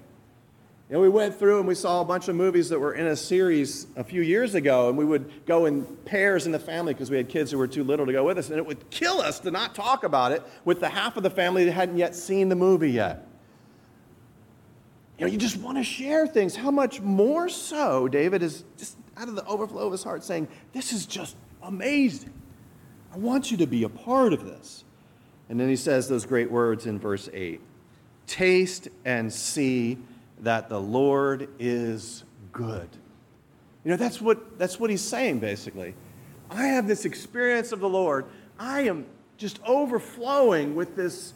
You 0.90 0.96
know, 0.96 1.00
we 1.00 1.08
went 1.08 1.40
through 1.40 1.60
and 1.60 1.68
we 1.68 1.74
saw 1.74 2.02
a 2.02 2.06
bunch 2.06 2.28
of 2.28 2.36
movies 2.36 2.68
that 2.70 2.80
were 2.80 2.94
in 2.94 3.08
a 3.08 3.16
series 3.16 3.88
a 3.96 4.04
few 4.04 4.22
years 4.22 4.56
ago, 4.56 4.90
and 4.90 4.98
we 4.98 5.06
would 5.06 5.46
go 5.46 5.66
in 5.66 5.86
pairs 6.04 6.46
in 6.46 6.52
the 6.52 6.60
family 6.60 6.94
because 6.94 7.10
we 7.10 7.16
had 7.16 7.30
kids 7.30 7.50
who 7.50 7.58
were 7.58 7.68
too 7.68 7.84
little 7.86 8.06
to 8.06 8.12
go 8.12 8.26
with 8.26 8.38
us, 8.38 8.50
and 8.50 8.58
it 8.58 8.66
would 8.66 8.90
kill 8.90 9.22
us 9.22 9.40
to 9.40 9.52
not 9.52 9.74
talk 9.74 10.04
about 10.04 10.34
it 10.34 10.44
with 10.66 10.82
the 10.82 10.90
half 10.90 11.16
of 11.16 11.24
the 11.24 11.30
family 11.30 11.64
that 11.64 11.72
hadn't 11.72 11.98
yet 11.98 12.14
seen 12.14 12.50
the 12.50 12.56
movie 12.56 12.92
yet. 12.92 13.26
You 15.18 15.26
know, 15.26 15.32
you 15.32 15.38
just 15.38 15.56
want 15.58 15.78
to 15.78 15.84
share 15.84 16.28
things. 16.28 16.58
How 16.58 16.72
much 16.72 17.00
more 17.00 17.48
so, 17.48 18.10
David 18.10 18.44
is 18.44 18.66
just 18.78 18.98
out 19.18 19.28
of 19.28 19.36
the 19.36 19.46
overflow 19.46 19.86
of 19.86 19.92
his 19.92 20.04
heart 20.04 20.24
saying, 20.24 20.48
This 20.74 20.94
is 20.94 21.06
just 21.06 21.36
amazing. 21.64 22.34
I 23.14 23.18
want 23.18 23.52
you 23.52 23.58
to 23.58 23.66
be 23.66 23.84
a 23.84 23.90
part 23.90 24.34
of 24.34 24.46
this. 24.46 24.84
And 25.50 25.60
then 25.60 25.70
he 25.70 25.76
says 25.76 26.08
those 26.10 26.26
great 26.26 26.52
words 26.52 26.86
in 26.86 27.00
verse 27.00 27.30
8 27.34 27.62
Taste 28.28 28.88
and 29.06 29.32
see 29.32 29.98
that 30.40 30.70
the 30.70 30.80
Lord 30.80 31.50
is 31.60 32.24
good. 32.52 32.90
You 33.84 33.92
know, 33.92 33.98
that's 33.98 34.20
what, 34.20 34.58
that's 34.58 34.80
what 34.80 34.90
he's 34.90 35.02
saying, 35.02 35.40
basically. 35.40 35.94
I 36.50 36.68
have 36.68 36.88
this 36.88 37.06
experience 37.06 37.72
of 37.72 37.80
the 37.80 37.90
Lord. 37.90 38.26
I 38.60 38.82
am 38.82 39.06
just 39.38 39.60
overflowing 39.66 40.76
with 40.76 40.96
this 40.96 41.34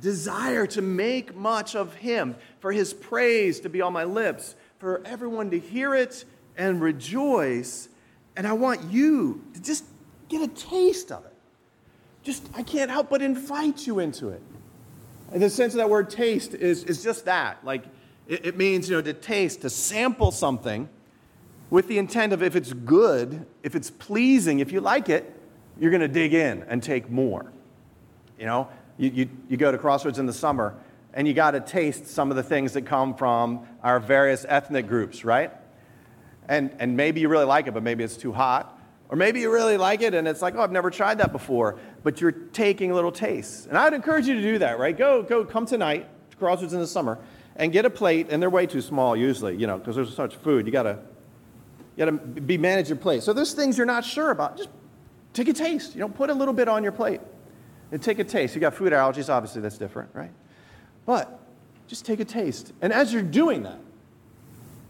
desire 0.00 0.66
to 0.66 0.82
make 0.82 1.34
much 1.34 1.74
of 1.74 1.94
him, 1.94 2.36
for 2.60 2.70
his 2.70 2.92
praise 2.92 3.60
to 3.60 3.68
be 3.68 3.80
on 3.80 3.92
my 3.92 4.04
lips, 4.04 4.54
for 4.78 5.00
everyone 5.06 5.50
to 5.50 5.58
hear 5.58 5.94
it 5.94 6.24
and 6.56 6.80
rejoice. 6.80 7.88
And 8.36 8.46
I 8.46 8.52
want 8.52 8.90
you 8.90 9.44
to 9.54 9.62
just 9.62 9.84
get 10.28 10.42
a 10.42 10.48
taste 10.48 11.12
of 11.12 11.24
it. 11.24 11.32
Just, 12.22 12.48
I 12.56 12.62
can't 12.62 12.90
help 12.90 13.10
but 13.10 13.22
invite 13.22 13.86
you 13.86 13.98
into 14.00 14.30
it. 14.30 14.42
And 15.32 15.42
the 15.42 15.50
sense 15.50 15.74
of 15.74 15.78
that 15.78 15.90
word 15.90 16.10
taste 16.10 16.54
is, 16.54 16.84
is 16.84 17.02
just 17.02 17.24
that. 17.24 17.64
Like, 17.64 17.84
it, 18.26 18.46
it 18.46 18.56
means, 18.56 18.88
you 18.88 18.96
know, 18.96 19.02
to 19.02 19.12
taste, 19.12 19.62
to 19.62 19.70
sample 19.70 20.30
something 20.30 20.88
with 21.70 21.88
the 21.88 21.98
intent 21.98 22.32
of 22.32 22.42
if 22.42 22.56
it's 22.56 22.72
good, 22.72 23.46
if 23.62 23.74
it's 23.74 23.90
pleasing, 23.90 24.60
if 24.60 24.72
you 24.72 24.80
like 24.80 25.08
it, 25.08 25.32
you're 25.78 25.90
going 25.90 26.00
to 26.00 26.08
dig 26.08 26.32
in 26.32 26.62
and 26.64 26.82
take 26.82 27.10
more. 27.10 27.52
You 28.38 28.46
know, 28.46 28.68
you, 28.98 29.10
you, 29.10 29.30
you 29.48 29.56
go 29.56 29.72
to 29.72 29.78
Crossroads 29.78 30.18
in 30.18 30.26
the 30.26 30.32
summer 30.32 30.74
and 31.12 31.26
you 31.26 31.34
got 31.34 31.52
to 31.52 31.60
taste 31.60 32.06
some 32.06 32.30
of 32.30 32.36
the 32.36 32.42
things 32.42 32.72
that 32.74 32.82
come 32.82 33.14
from 33.14 33.66
our 33.82 33.98
various 33.98 34.44
ethnic 34.48 34.86
groups, 34.86 35.24
right? 35.24 35.52
And, 36.48 36.74
and 36.78 36.96
maybe 36.96 37.20
you 37.20 37.28
really 37.28 37.44
like 37.44 37.66
it, 37.66 37.74
but 37.74 37.82
maybe 37.82 38.04
it's 38.04 38.16
too 38.16 38.32
hot. 38.32 38.78
Or 39.08 39.16
maybe 39.16 39.40
you 39.40 39.52
really 39.52 39.76
like 39.76 40.02
it 40.02 40.14
and 40.14 40.26
it's 40.26 40.42
like, 40.42 40.54
oh, 40.56 40.60
I've 40.60 40.72
never 40.72 40.90
tried 40.90 41.18
that 41.18 41.30
before, 41.30 41.78
but 42.02 42.20
you're 42.20 42.32
taking 42.32 42.92
little 42.92 43.12
tastes. 43.12 43.66
And 43.66 43.78
I'd 43.78 43.94
encourage 43.94 44.26
you 44.26 44.34
to 44.34 44.42
do 44.42 44.58
that, 44.58 44.78
right? 44.78 44.96
Go, 44.96 45.22
go, 45.22 45.44
come 45.44 45.64
tonight 45.64 46.08
to 46.30 46.36
Crossroads 46.36 46.72
in 46.72 46.80
the 46.80 46.86
summer 46.86 47.18
and 47.54 47.72
get 47.72 47.84
a 47.84 47.90
plate, 47.90 48.26
and 48.30 48.42
they're 48.42 48.50
way 48.50 48.66
too 48.66 48.80
small 48.80 49.16
usually, 49.16 49.56
you 49.56 49.66
know, 49.66 49.78
because 49.78 49.96
there's 49.96 50.14
so 50.14 50.22
much 50.22 50.34
food. 50.36 50.66
You 50.66 50.72
gotta, 50.72 50.98
you 51.96 52.04
gotta 52.04 52.12
be 52.12 52.58
manage 52.58 52.88
your 52.88 52.98
plate. 52.98 53.22
So 53.22 53.32
there's 53.32 53.54
things 53.54 53.78
you're 53.78 53.86
not 53.86 54.04
sure 54.04 54.30
about. 54.30 54.56
Just 54.56 54.70
take 55.32 55.48
a 55.48 55.52
taste. 55.52 55.94
You 55.94 56.00
know, 56.00 56.08
put 56.08 56.28
a 56.28 56.34
little 56.34 56.54
bit 56.54 56.68
on 56.68 56.82
your 56.82 56.92
plate 56.92 57.20
and 57.92 58.02
take 58.02 58.18
a 58.18 58.24
taste. 58.24 58.54
You 58.54 58.60
got 58.60 58.74
food 58.74 58.92
allergies, 58.92 59.32
obviously 59.32 59.62
that's 59.62 59.78
different, 59.78 60.10
right? 60.14 60.32
But 61.06 61.40
just 61.86 62.04
take 62.04 62.18
a 62.18 62.24
taste. 62.24 62.72
And 62.82 62.92
as 62.92 63.12
you're 63.12 63.22
doing 63.22 63.62
that, 63.62 63.78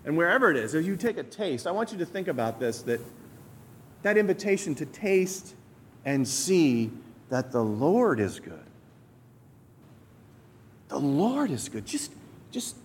and 0.06 0.16
wherever 0.16 0.50
it 0.50 0.56
is, 0.56 0.74
as 0.74 0.86
you 0.86 0.96
take 0.96 1.18
a 1.18 1.24
taste, 1.24 1.66
I 1.66 1.72
want 1.72 1.90
you 1.92 1.98
to 1.98 2.06
think 2.06 2.28
about 2.28 2.58
this 2.58 2.80
that 2.82 3.00
that 4.02 4.16
invitation 4.16 4.74
to 4.76 4.86
taste 4.86 5.54
and 6.04 6.26
see 6.26 6.92
that 7.28 7.50
the 7.50 7.62
Lord 7.62 8.20
is 8.20 8.38
good. 8.38 8.64
The 10.88 11.00
Lord 11.00 11.50
is 11.50 11.68
good. 11.68 11.84
Just 11.84 12.12
just 12.52 12.76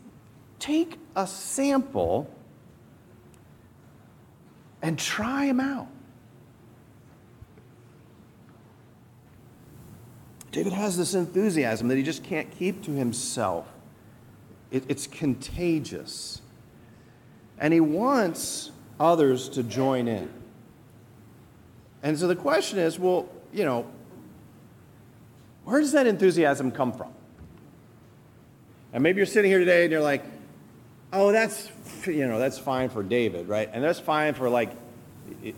take 0.58 0.98
a 1.16 1.28
sample 1.28 2.28
and 4.82 4.98
try 4.98 5.46
them 5.46 5.60
out. 5.60 5.88
David 10.51 10.74
has 10.74 10.98
this 10.98 11.13
enthusiasm 11.13 11.88
that 11.88 11.98
he 11.98 12.04
just 12.04 12.24
can't 12.24 12.50
keep 12.51 12.84
to 12.84 12.92
himself. 12.92 13.72
It, 14.72 14.84
it's 14.90 15.06
contagious. 15.06 16.40
And 17.62 17.74
he 17.74 17.80
wants 17.80 18.72
others 19.00 19.48
to 19.50 19.63
join 19.63 20.10
in. 20.10 20.30
And 22.03 22.18
so 22.20 22.27
the 22.27 22.36
question 22.36 22.80
is 22.80 23.00
well, 23.00 23.30
you 23.53 23.63
know, 23.63 23.86
where 25.63 25.80
does 25.80 25.94
that 25.94 26.08
enthusiasm 26.08 26.72
come 26.72 26.91
from? 26.91 27.13
And 28.94 29.03
maybe 29.03 29.18
you're 29.18 29.25
sitting 29.25 29.50
here 29.50 29.60
today 29.60 29.84
and 29.84 29.91
you're 29.91 30.01
like, 30.01 30.24
oh, 31.13 31.32
that's, 31.32 31.70
you 32.06 32.27
know, 32.27 32.39
that's 32.39 32.58
fine 32.58 32.89
for 32.89 33.03
David, 33.03 33.48
right? 33.48 33.70
And 33.72 33.84
that's 33.84 34.00
fine 34.00 34.34
for 34.34 34.50
like, 34.50 34.72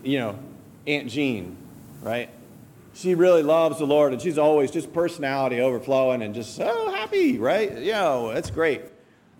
you 0.04 0.20
know, 0.20 0.38
Aunt 0.86 1.10
Jean, 1.10 1.58
right? 2.02 2.30
She 2.94 3.16
really 3.16 3.42
loves 3.42 3.80
the 3.80 3.88
Lord 3.88 4.14
and 4.14 4.22
she's 4.22 4.38
always 4.38 4.70
just 4.70 4.94
personality 4.94 5.62
overflowing 5.62 6.22
and 6.22 6.36
just 6.36 6.56
so 6.56 6.92
happy, 6.92 7.40
right? 7.40 7.76
Yo, 7.82 7.96
oh, 8.28 8.34
that's 8.34 8.52
great. 8.52 8.82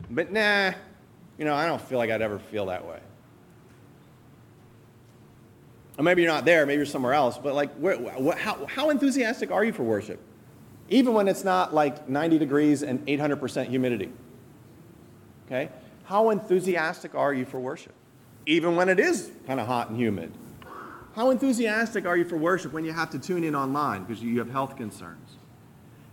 But 0.10 0.32
nah, 0.32 0.74
you 1.38 1.46
know, 1.46 1.56
I 1.56 1.66
don't 1.66 1.82
feel 1.82 1.98
like 1.98 2.10
I'd 2.10 2.22
ever 2.22 2.40
feel 2.40 2.68
that 2.68 2.86
way. 2.86 3.00
Or 5.98 6.04
maybe 6.04 6.24
you're 6.24 6.32
not 6.32 6.46
there, 6.46 6.66
maybe 6.66 6.78
you're 6.78 6.86
somewhere 6.86 7.14
else, 7.14 7.38
but 7.38 7.54
like, 7.54 7.74
where, 7.76 7.98
how, 8.36 8.66
how 8.66 8.90
enthusiastic 8.90 9.52
are 9.52 9.64
you 9.64 9.74
for 9.74 9.84
worship? 9.84 10.20
even 10.90 11.14
when 11.14 11.28
it's 11.28 11.44
not 11.44 11.74
like 11.74 12.10
90 12.10 12.38
degrees 12.38 12.84
and 12.84 13.06
800% 13.08 13.68
humidity. 13.68 14.12
Okay? 15.46 15.70
How 16.06 16.30
enthusiastic 16.30 17.16
are 17.16 17.34
you 17.34 17.46
for 17.46 17.60
worship? 17.60 17.94
Even 18.46 18.76
when 18.76 18.90
it 18.90 19.00
is 19.00 19.32
kind 19.48 19.60
of 19.60 19.68
hot 19.68 19.90
and 19.90 19.98
humid. 19.98 20.32
How 21.16 21.30
enthusiastic 21.30 22.06
are 22.06 22.18
you 22.18 22.26
for 22.26 22.38
worship 22.38 22.74
when 22.74 22.86
you 22.86 22.92
have 22.92 23.10
to 23.12 23.20
tune 23.20 23.44
in 23.44 23.56
online 23.56 24.04
because 24.04 24.22
you 24.22 24.40
have 24.40 24.52
health 24.52 24.76
concerns? 24.76 25.38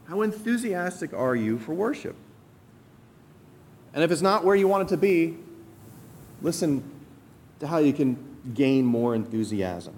How 0.06 0.22
enthusiastic 0.22 1.12
are 1.12 1.34
you 1.34 1.58
for 1.58 1.74
worship? 1.74 2.16
And 3.92 4.04
if 4.04 4.10
it's 4.10 4.22
not 4.22 4.44
where 4.44 4.56
you 4.56 4.68
want 4.68 4.88
it 4.88 4.94
to 4.94 4.96
be, 4.96 5.36
listen 6.42 6.82
to 7.58 7.66
how 7.66 7.78
you 7.78 7.92
can 7.92 8.16
gain 8.54 8.84
more 8.84 9.14
enthusiasm. 9.14 9.94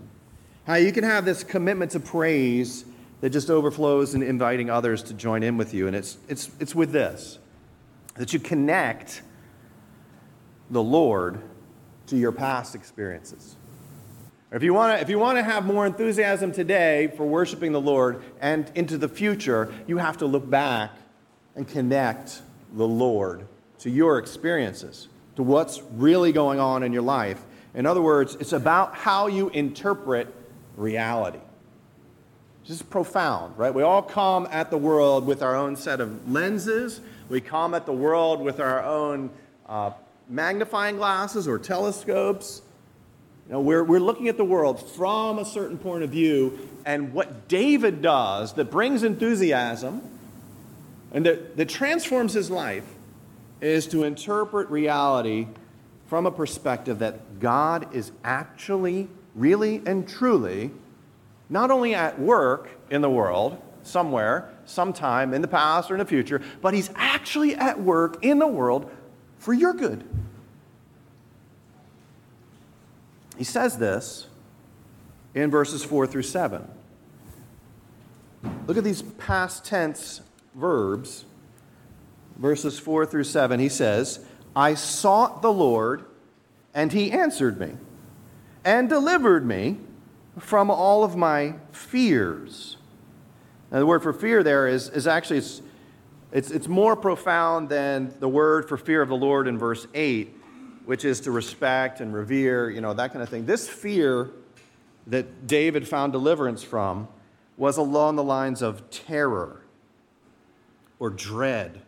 How 0.67 0.75
you 0.75 0.93
can 0.93 1.05
have 1.05 1.25
this 1.25 1.45
commitment 1.45 1.93
to 1.93 2.01
praise 2.01 2.85
that 3.21 3.31
just 3.31 3.51
overflows 3.51 4.15
in 4.15 4.23
inviting 4.23 4.71
others 4.71 5.03
to 5.05 5.15
join 5.15 5.43
in 5.43 5.57
with 5.57 5.75
you. 5.75 5.87
And 5.87 5.95
it's, 5.95 6.19
it's, 6.29 6.51
it's 6.59 6.75
with 6.75 6.93
this 6.93 7.39
that 8.17 8.33
you 8.33 8.39
connect 8.39 9.23
the 10.71 10.83
Lord 10.83 11.41
to 12.07 12.17
your 12.17 12.33
past 12.33 12.75
experiences. 12.75 13.57
If 14.51 14.63
you, 14.63 14.75
want 14.75 14.99
to, 14.99 15.03
if 15.03 15.09
you 15.09 15.19
want 15.19 15.39
to 15.39 15.43
have 15.43 15.65
more 15.65 15.87
enthusiasm 15.87 16.53
today 16.53 17.11
for 17.17 17.25
worshiping 17.25 17.73
the 17.73 17.81
Lord 17.81 18.23
and 18.39 18.71
into 18.75 18.99
the 18.99 19.09
future, 19.09 19.73
you 19.87 19.97
have 19.97 20.19
to 20.19 20.27
look 20.27 20.49
back 20.49 20.91
and 21.57 21.67
connect 21.67 22.43
the 22.75 22.87
Lord 22.87 23.47
to 23.83 23.91
your 23.91 24.19
experiences, 24.19 25.09
to 25.35 25.43
what's 25.43 25.83
really 25.95 26.31
going 26.31 26.61
on 26.61 26.85
in 26.85 26.93
your 26.93 27.03
life. 27.03 27.43
In 27.75 27.85
other 27.85 28.01
words, 28.01 28.37
it's 28.39 28.53
about 28.53 28.95
how 28.95 29.27
you 29.27 29.49
interpret 29.49 30.33
reality. 30.77 31.41
This 32.63 32.77
is 32.77 32.83
profound, 32.83 33.59
right? 33.59 33.75
We 33.75 33.83
all 33.83 34.03
come 34.03 34.47
at 34.53 34.71
the 34.71 34.79
world 34.79 35.27
with 35.27 35.43
our 35.43 35.57
own 35.57 35.75
set 35.75 36.01
of 36.01 36.31
lenses. 36.31 37.01
We 37.29 37.41
come 37.41 37.75
at 37.75 37.85
the 37.85 37.93
world 37.93 38.41
with 38.41 38.61
our 38.61 38.85
own 38.85 39.31
uh, 39.67 39.91
magnifying 40.29 40.95
glasses 40.97 41.49
or 41.49 41.59
telescopes. 41.59 42.63
You 43.49 43.55
know, 43.55 43.61
we're, 43.61 43.83
we're 43.83 43.99
looking 43.99 44.29
at 44.29 44.37
the 44.37 44.45
world 44.45 44.81
from 44.93 45.41
a 45.41 45.45
certain 45.45 45.77
point 45.77 46.05
of 46.05 46.11
view, 46.11 46.69
and 46.87 47.13
what 47.13 47.49
David 47.49 48.01
does 48.01 48.53
that 48.53 48.71
brings 48.71 49.03
enthusiasm 49.03 50.03
and 51.11 51.27
that, 51.27 51.57
that 51.57 51.69
transforms 51.69 52.33
his 52.33 52.49
life 52.49 52.85
is 53.63 53.87
to 53.87 54.05
interpret 54.05 54.69
reality 54.69 55.47
from 56.09 56.27
a 56.27 56.31
perspective 56.31 56.99
that 56.99 57.41
God 57.41 57.95
is 57.95 58.13
actually, 58.23 59.09
really, 59.35 59.81
and 59.87 60.07
truly 60.07 60.73
not 61.49 61.71
only 61.71 61.95
at 61.95 62.19
work 62.19 62.69
in 62.91 63.01
the 63.01 63.11
world, 63.11 63.61
somewhere, 63.83 64.51
sometime 64.65 65.35
in 65.35 65.43
the 65.43 65.49
past 65.49 65.91
or 65.91 65.95
in 65.95 65.99
the 65.99 66.05
future, 66.05 66.41
but 66.61 66.75
He's 66.75 66.91
actually 66.97 67.55
at 67.55 67.81
work 67.81 68.25
in 68.25 68.39
the 68.39 68.47
world 68.47 68.91
for 69.39 69.53
your 69.53 69.73
good. 69.75 70.05
He 73.37 73.45
says 73.45 73.79
this 73.79 74.27
in 75.35 75.51
verses 75.51 75.85
4 75.85 76.07
through 76.07 76.23
7. 76.23 76.69
Look 78.67 78.77
at 78.77 78.85
these 78.85 79.03
past 79.03 79.65
tense 79.65 80.21
verbs. 80.55 81.25
Verses 82.43 82.79
4 82.79 83.07
through 83.07 83.25
7, 83.25 83.61
he 83.61 83.69
says, 83.71 84.23
I 84.55 84.75
sought 84.75 85.41
the 85.41 85.53
Lord, 85.53 86.05
and 86.75 86.93
he 86.93 87.13
answered 87.13 87.59
me, 87.59 87.73
and 88.65 88.89
delivered 88.89 89.47
me 89.47 89.79
from 90.39 90.71
all 90.71 91.05
of 91.05 91.17
my 91.17 91.55
fears. 91.71 92.77
Now, 93.71 93.79
the 93.79 93.87
word 93.87 94.03
for 94.03 94.13
fear 94.13 94.43
there 94.43 94.67
is, 94.67 94.91
is 94.91 95.07
actually, 95.07 95.39
it's, 95.39 95.63
it's, 96.33 96.51
it's 96.51 96.69
more 96.69 96.97
profound 96.97 97.69
than 97.71 98.13
the 98.21 98.29
word 98.29 98.69
for 98.69 98.77
fear 98.77 99.01
of 99.01 99.09
the 99.09 99.17
Lord 99.17 99.47
in 99.49 99.57
verse 99.57 99.87
8 99.95 100.41
which 100.85 101.05
is 101.05 101.21
to 101.21 101.31
respect 101.31 102.01
and 102.01 102.13
revere, 102.13 102.71
you 102.71 102.81
know, 102.81 102.93
that 102.95 103.13
kind 103.13 103.23
of 103.23 103.29
thing. 103.29 103.47
This 103.47 103.69
fear 103.69 104.31
that 105.07 105.47
David 105.47 105.87
found 105.87 106.13
deliverance 106.13 106.63
from 106.63 107.09
was 107.57 107.77
along 107.77 108.17
the 108.17 108.25
lines 108.25 108.63
of 108.63 108.91
terror 108.91 109.63
or 110.99 111.11
dread. 111.11 111.83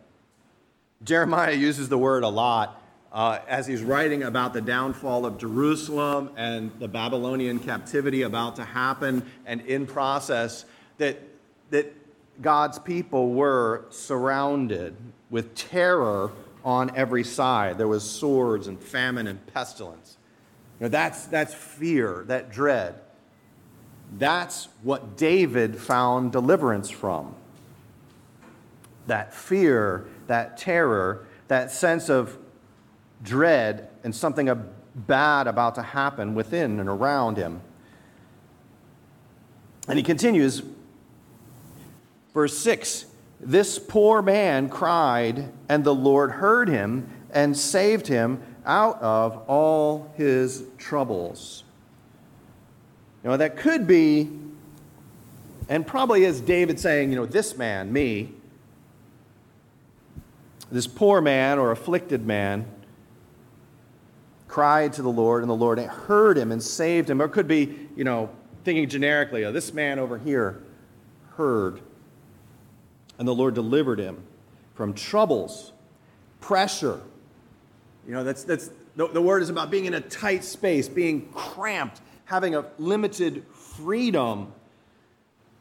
Jeremiah 1.05 1.53
uses 1.53 1.89
the 1.89 1.99
word 1.99 2.23
a 2.23 2.29
lot 2.29 2.81
uh, 3.13 3.39
as 3.47 3.67
he's 3.67 3.83
writing 3.83 4.23
about 4.23 4.55
the 4.55 4.61
downfall 4.61 5.27
of 5.27 5.39
Jerusalem 5.39 6.31
and 6.37 6.73
the 6.81 6.89
Babylonian 6.89 7.59
captivity 7.59 8.23
about 8.23 8.57
to 8.57 8.65
happen 8.65 9.25
and 9.45 9.61
in 9.63 9.87
process, 9.87 10.65
that, 10.99 11.21
that 11.71 11.95
God's 12.41 12.79
people 12.79 13.35
were 13.35 13.85
surrounded 13.91 14.97
with 15.31 15.55
terror 15.55 16.33
on 16.65 16.91
every 16.97 17.23
side. 17.23 17.77
There 17.77 17.87
was 17.87 18.09
swords 18.09 18.67
and 18.67 18.83
famine 18.83 19.27
and 19.27 19.47
pestilence. 19.53 20.17
You 20.81 20.85
know, 20.85 20.89
that's, 20.89 21.27
that's 21.27 21.55
fear, 21.55 22.25
that 22.29 22.51
dread. 22.51 22.95
That's 24.17 24.69
what 24.83 25.17
David 25.17 25.79
found 25.79 26.33
deliverance 26.33 26.89
from. 26.89 27.35
That 29.07 29.35
fear, 29.35 30.07
that 30.27 30.57
terror, 30.57 31.27
that 31.49 31.71
sense 31.71 32.09
of 32.09 32.39
dread 33.23 33.89
and 34.03 34.15
something 34.15 34.51
bad 34.95 35.47
about 35.47 35.75
to 35.75 35.83
happen 35.83 36.35
within 36.35 36.81
and 36.81 36.89
around 36.89 37.37
him. 37.37 37.61
And 39.89 39.99
he 39.99 40.03
continues, 40.03 40.63
verse 42.33 42.57
6 42.59 43.07
this 43.41 43.79
poor 43.79 44.23
man 44.23 44.69
cried, 44.69 45.51
and 45.69 45.85
the 45.85 45.95
Lord 45.95 46.31
heard 46.31 46.69
him 46.69 47.09
and 47.31 47.57
saved 47.57 48.07
him 48.07 48.41
out 48.65 49.01
of 49.03 49.37
all 49.49 50.13
his 50.17 50.65
troubles. 50.79 51.65
Know, 53.23 53.37
that 53.37 53.57
could 53.57 53.87
be, 53.87 54.31
and 55.69 55.87
probably 55.87 56.25
is 56.25 56.41
David 56.41 56.79
saying, 56.79 57.11
you 57.11 57.17
know, 57.17 57.27
this 57.27 57.57
man, 57.57 57.93
me, 57.93 58.33
this 60.71 60.87
poor 60.87 61.21
man 61.21 61.59
or 61.59 61.71
afflicted 61.71 62.27
man, 62.27 62.67
cried 64.49 64.93
to 64.95 65.03
the 65.03 65.11
Lord, 65.11 65.43
and 65.43 65.51
the 65.51 65.57
Lord 65.57 65.79
heard 65.79 66.39
him 66.39 66.53
and 66.53 66.63
saved 66.63 67.11
him. 67.11 67.21
Or 67.21 67.27
it 67.27 67.33
could 67.33 67.49
be, 67.49 67.89
you 67.97 68.05
know, 68.05 68.31
thinking 68.65 68.89
generically, 68.89 69.45
oh, 69.45 69.53
this 69.53 69.73
man 69.73 69.99
over 69.99 70.17
here 70.19 70.63
heard 71.37 71.81
and 73.19 73.29
the 73.29 73.35
Lord 73.35 73.55
delivered 73.55 73.99
him 73.99 74.23
from 74.75 74.95
troubles, 74.95 75.73
pressure. 76.41 77.01
You 78.07 78.13
know, 78.13 78.25
that's, 78.25 78.45
that's 78.45 78.71
the, 78.97 79.07
the 79.09 79.23
word 79.23 79.43
is 79.43 79.51
about 79.51 79.71
being 79.71 79.85
in 79.87 79.95
a 79.95 80.01
tight 80.01 80.45
space, 80.45 80.89
being 80.89 81.29
cramped, 81.33 82.01
having 82.25 82.55
a 82.55 82.65
limited 82.79 83.47
freedom, 83.53 84.53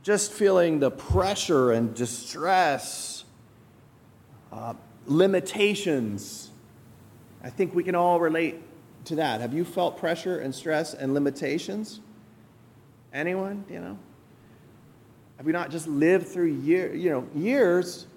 just 0.01 0.31
feeling 0.31 0.79
the 0.79 0.91
pressure 0.91 1.71
and 1.71 1.93
distress, 1.93 3.23
uh, 4.51 4.73
limitations. 5.05 6.49
I 7.43 7.49
think 7.49 7.75
we 7.75 7.83
can 7.83 7.95
all 7.95 8.19
relate 8.19 8.61
to 9.05 9.15
that. 9.15 9.41
Have 9.41 9.53
you 9.53 9.65
felt 9.65 9.97
pressure 9.97 10.39
and 10.39 10.53
stress 10.53 10.93
and 10.93 11.13
limitations? 11.13 11.99
Anyone? 13.13 13.65
You 13.69 13.79
know? 13.79 13.99
Have 15.37 15.45
we 15.45 15.51
not 15.51 15.71
just 15.71 15.87
lived 15.87 16.27
through 16.27 16.53
year, 16.53 16.93
you 16.93 17.09
know, 17.09 17.27
years 17.35 18.07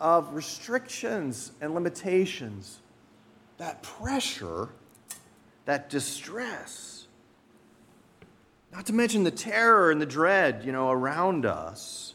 of 0.00 0.34
restrictions 0.34 1.52
and 1.60 1.74
limitations? 1.74 2.80
That 3.56 3.82
pressure, 3.82 4.68
that 5.64 5.90
distress, 5.90 7.06
not 8.72 8.86
to 8.86 8.92
mention 8.92 9.24
the 9.24 9.30
terror 9.30 9.90
and 9.90 10.00
the 10.00 10.06
dread, 10.06 10.62
you 10.64 10.72
know, 10.72 10.90
around 10.90 11.46
us 11.46 12.14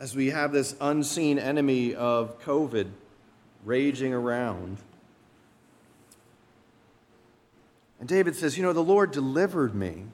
as 0.00 0.16
we 0.16 0.30
have 0.30 0.52
this 0.52 0.74
unseen 0.80 1.38
enemy 1.38 1.94
of 1.94 2.40
COVID 2.42 2.88
raging 3.64 4.12
around. 4.12 4.78
And 8.00 8.08
David 8.08 8.36
says, 8.36 8.56
You 8.56 8.62
know, 8.62 8.72
the 8.72 8.82
Lord 8.82 9.12
delivered 9.12 9.74
me 9.74 10.04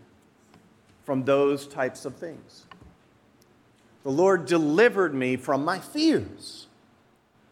from 1.04 1.24
those 1.24 1.66
types 1.66 2.04
of 2.04 2.16
things. 2.16 2.66
The 4.02 4.10
Lord 4.10 4.46
delivered 4.46 5.14
me 5.14 5.36
from 5.36 5.64
my 5.64 5.78
fears. 5.78 6.66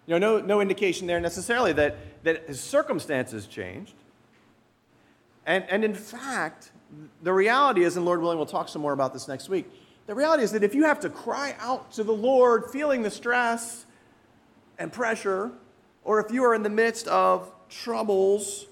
You 0.07 0.19
know, 0.19 0.39
no, 0.39 0.45
no 0.45 0.61
indication 0.61 1.07
there 1.07 1.21
necessarily 1.21 1.73
that, 1.75 2.25
that 2.25 2.47
his 2.47 2.61
circumstances 2.61 3.47
changed. 3.47 3.95
And, 5.45 5.65
and 5.69 5.85
in 5.85 5.95
fact, 5.95 6.71
the 7.23 7.33
reality 7.33 7.85
is, 7.85 7.97
and 7.97 8.07
Lord 8.07 8.21
willing, 8.23 8.39
we'll 8.39 8.47
talk 8.47 8.69
some 8.69 8.81
more 8.81 8.93
about 8.93 9.13
this 9.13 9.29
next 9.29 9.49
week. 9.49 9.71
The 10.09 10.15
reality 10.15 10.43
is 10.43 10.53
that 10.53 10.65
if 10.65 10.75
you 10.75 10.85
have 10.85 11.01
to 11.01 11.11
cry 11.11 11.55
out 11.61 11.93
to 11.93 12.03
the 12.03 12.15
Lord, 12.15 12.71
feeling 12.73 13.03
the 13.03 13.11
stress 13.11 13.85
and 14.79 14.91
pressure, 14.91 15.51
or 16.03 16.19
if 16.19 16.33
you 16.33 16.45
are 16.45 16.55
in 16.55 16.63
the 16.63 16.71
midst 16.71 17.07
of 17.09 17.53
troubles 17.69 18.65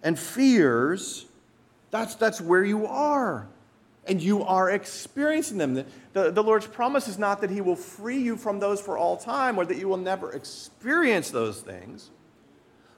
and 0.00 0.16
fears, 0.16 1.26
that's, 1.90 2.14
that's 2.14 2.40
where 2.40 2.62
you 2.62 2.86
are 2.86 3.48
and 4.06 4.22
you 4.22 4.44
are 4.44 4.70
experiencing 4.70 5.58
them. 5.58 5.74
The, 5.74 5.86
the, 6.12 6.30
the, 6.30 6.42
Lord's 6.44 6.68
promise 6.68 7.08
is 7.08 7.18
not 7.18 7.40
that 7.40 7.50
He 7.50 7.60
will 7.60 7.74
free 7.74 8.20
you 8.20 8.36
from 8.36 8.60
those 8.60 8.80
for 8.80 8.96
all 8.96 9.16
time 9.16 9.58
or 9.58 9.64
that 9.64 9.76
you 9.76 9.88
will 9.88 9.96
never 9.96 10.30
experience 10.30 11.32
those 11.32 11.62
things, 11.62 12.10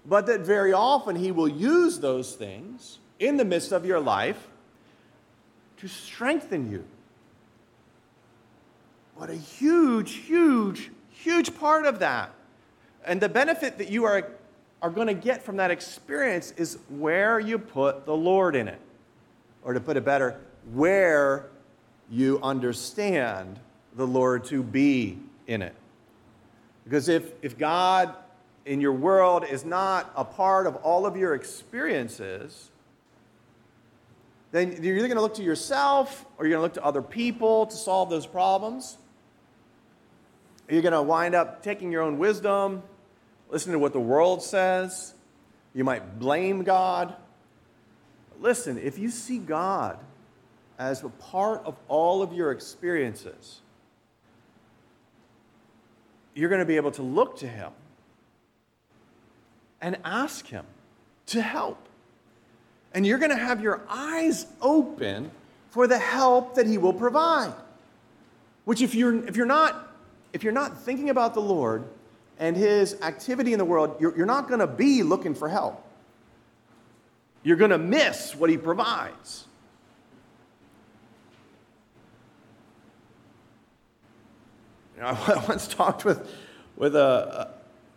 but 0.04 0.26
that 0.26 0.40
very 0.40 0.74
often 0.74 1.16
He 1.16 1.32
will 1.32 1.48
use 1.48 2.00
those 2.00 2.34
things 2.34 2.98
in 3.18 3.38
the 3.38 3.46
midst 3.46 3.72
of 3.72 3.86
your 3.86 3.98
life 3.98 4.46
to 5.78 5.88
strengthen 5.88 6.70
you. 6.70 6.84
What 9.20 9.28
a 9.28 9.34
huge, 9.34 10.14
huge, 10.14 10.90
huge 11.10 11.54
part 11.58 11.84
of 11.84 11.98
that 11.98 12.32
And 13.04 13.20
the 13.20 13.28
benefit 13.28 13.76
that 13.76 13.90
you 13.90 14.04
are, 14.04 14.30
are 14.80 14.88
going 14.88 15.08
to 15.08 15.14
get 15.14 15.42
from 15.42 15.58
that 15.58 15.70
experience 15.70 16.54
is 16.56 16.78
where 16.88 17.38
you 17.38 17.58
put 17.58 18.06
the 18.06 18.16
Lord 18.16 18.56
in 18.56 18.66
it. 18.66 18.80
Or 19.62 19.74
to 19.74 19.80
put 19.80 19.98
it 19.98 20.06
better, 20.06 20.40
where 20.72 21.50
you 22.10 22.40
understand 22.42 23.60
the 23.94 24.06
Lord 24.06 24.44
to 24.44 24.62
be 24.62 25.18
in 25.46 25.60
it. 25.60 25.74
Because 26.84 27.10
if, 27.10 27.30
if 27.42 27.58
God 27.58 28.14
in 28.64 28.80
your 28.80 28.94
world 28.94 29.44
is 29.44 29.66
not 29.66 30.10
a 30.16 30.24
part 30.24 30.66
of 30.66 30.76
all 30.76 31.04
of 31.04 31.14
your 31.14 31.34
experiences, 31.34 32.70
then 34.50 34.82
you're 34.82 34.96
either 34.96 35.08
going 35.08 35.16
to 35.16 35.22
look 35.22 35.34
to 35.34 35.42
yourself 35.42 36.24
or 36.38 36.46
you're 36.46 36.58
going 36.58 36.70
to 36.70 36.74
look 36.74 36.82
to 36.82 36.84
other 36.88 37.02
people 37.02 37.66
to 37.66 37.76
solve 37.76 38.08
those 38.08 38.26
problems. 38.26 38.96
You're 40.70 40.82
going 40.82 40.92
to 40.92 41.02
wind 41.02 41.34
up 41.34 41.64
taking 41.64 41.90
your 41.90 42.02
own 42.02 42.18
wisdom, 42.18 42.82
listening 43.48 43.72
to 43.72 43.78
what 43.80 43.92
the 43.92 44.00
world 44.00 44.42
says. 44.42 45.14
You 45.74 45.82
might 45.82 46.18
blame 46.20 46.62
God. 46.62 47.14
Listen, 48.40 48.78
if 48.78 48.96
you 48.98 49.10
see 49.10 49.38
God 49.38 49.98
as 50.78 51.02
a 51.02 51.08
part 51.08 51.62
of 51.64 51.76
all 51.88 52.22
of 52.22 52.32
your 52.32 52.52
experiences, 52.52 53.60
you're 56.34 56.48
going 56.48 56.60
to 56.60 56.66
be 56.66 56.76
able 56.76 56.92
to 56.92 57.02
look 57.02 57.38
to 57.38 57.48
Him 57.48 57.72
and 59.80 59.98
ask 60.04 60.46
Him 60.46 60.64
to 61.26 61.42
help. 61.42 61.88
And 62.94 63.04
you're 63.04 63.18
going 63.18 63.30
to 63.30 63.36
have 63.36 63.60
your 63.60 63.82
eyes 63.88 64.46
open 64.62 65.32
for 65.70 65.86
the 65.86 65.98
help 65.98 66.54
that 66.54 66.66
He 66.66 66.78
will 66.78 66.92
provide. 66.92 67.52
Which, 68.64 68.82
if 68.82 68.94
you're, 68.94 69.24
if 69.26 69.36
you're, 69.36 69.46
not, 69.46 69.89
if 70.32 70.42
you're 70.42 70.52
not 70.52 70.80
thinking 70.80 71.10
about 71.10 71.34
the 71.34 71.40
Lord 71.40 71.84
and 72.38 72.56
His 72.56 73.00
activity 73.02 73.52
in 73.52 73.58
the 73.58 73.64
world, 73.64 73.96
you're, 74.00 74.16
you're 74.16 74.26
not 74.26 74.48
going 74.48 74.60
to 74.60 74.66
be 74.66 75.02
looking 75.02 75.34
for 75.34 75.48
help. 75.48 75.84
You're 77.42 77.56
going 77.56 77.70
to 77.70 77.78
miss 77.78 78.34
what 78.34 78.50
He 78.50 78.56
provides. 78.56 79.46
You 84.96 85.02
know, 85.02 85.08
I 85.26 85.44
once 85.48 85.66
talked 85.66 86.04
with, 86.04 86.30
with 86.76 86.94
a, 86.94 87.50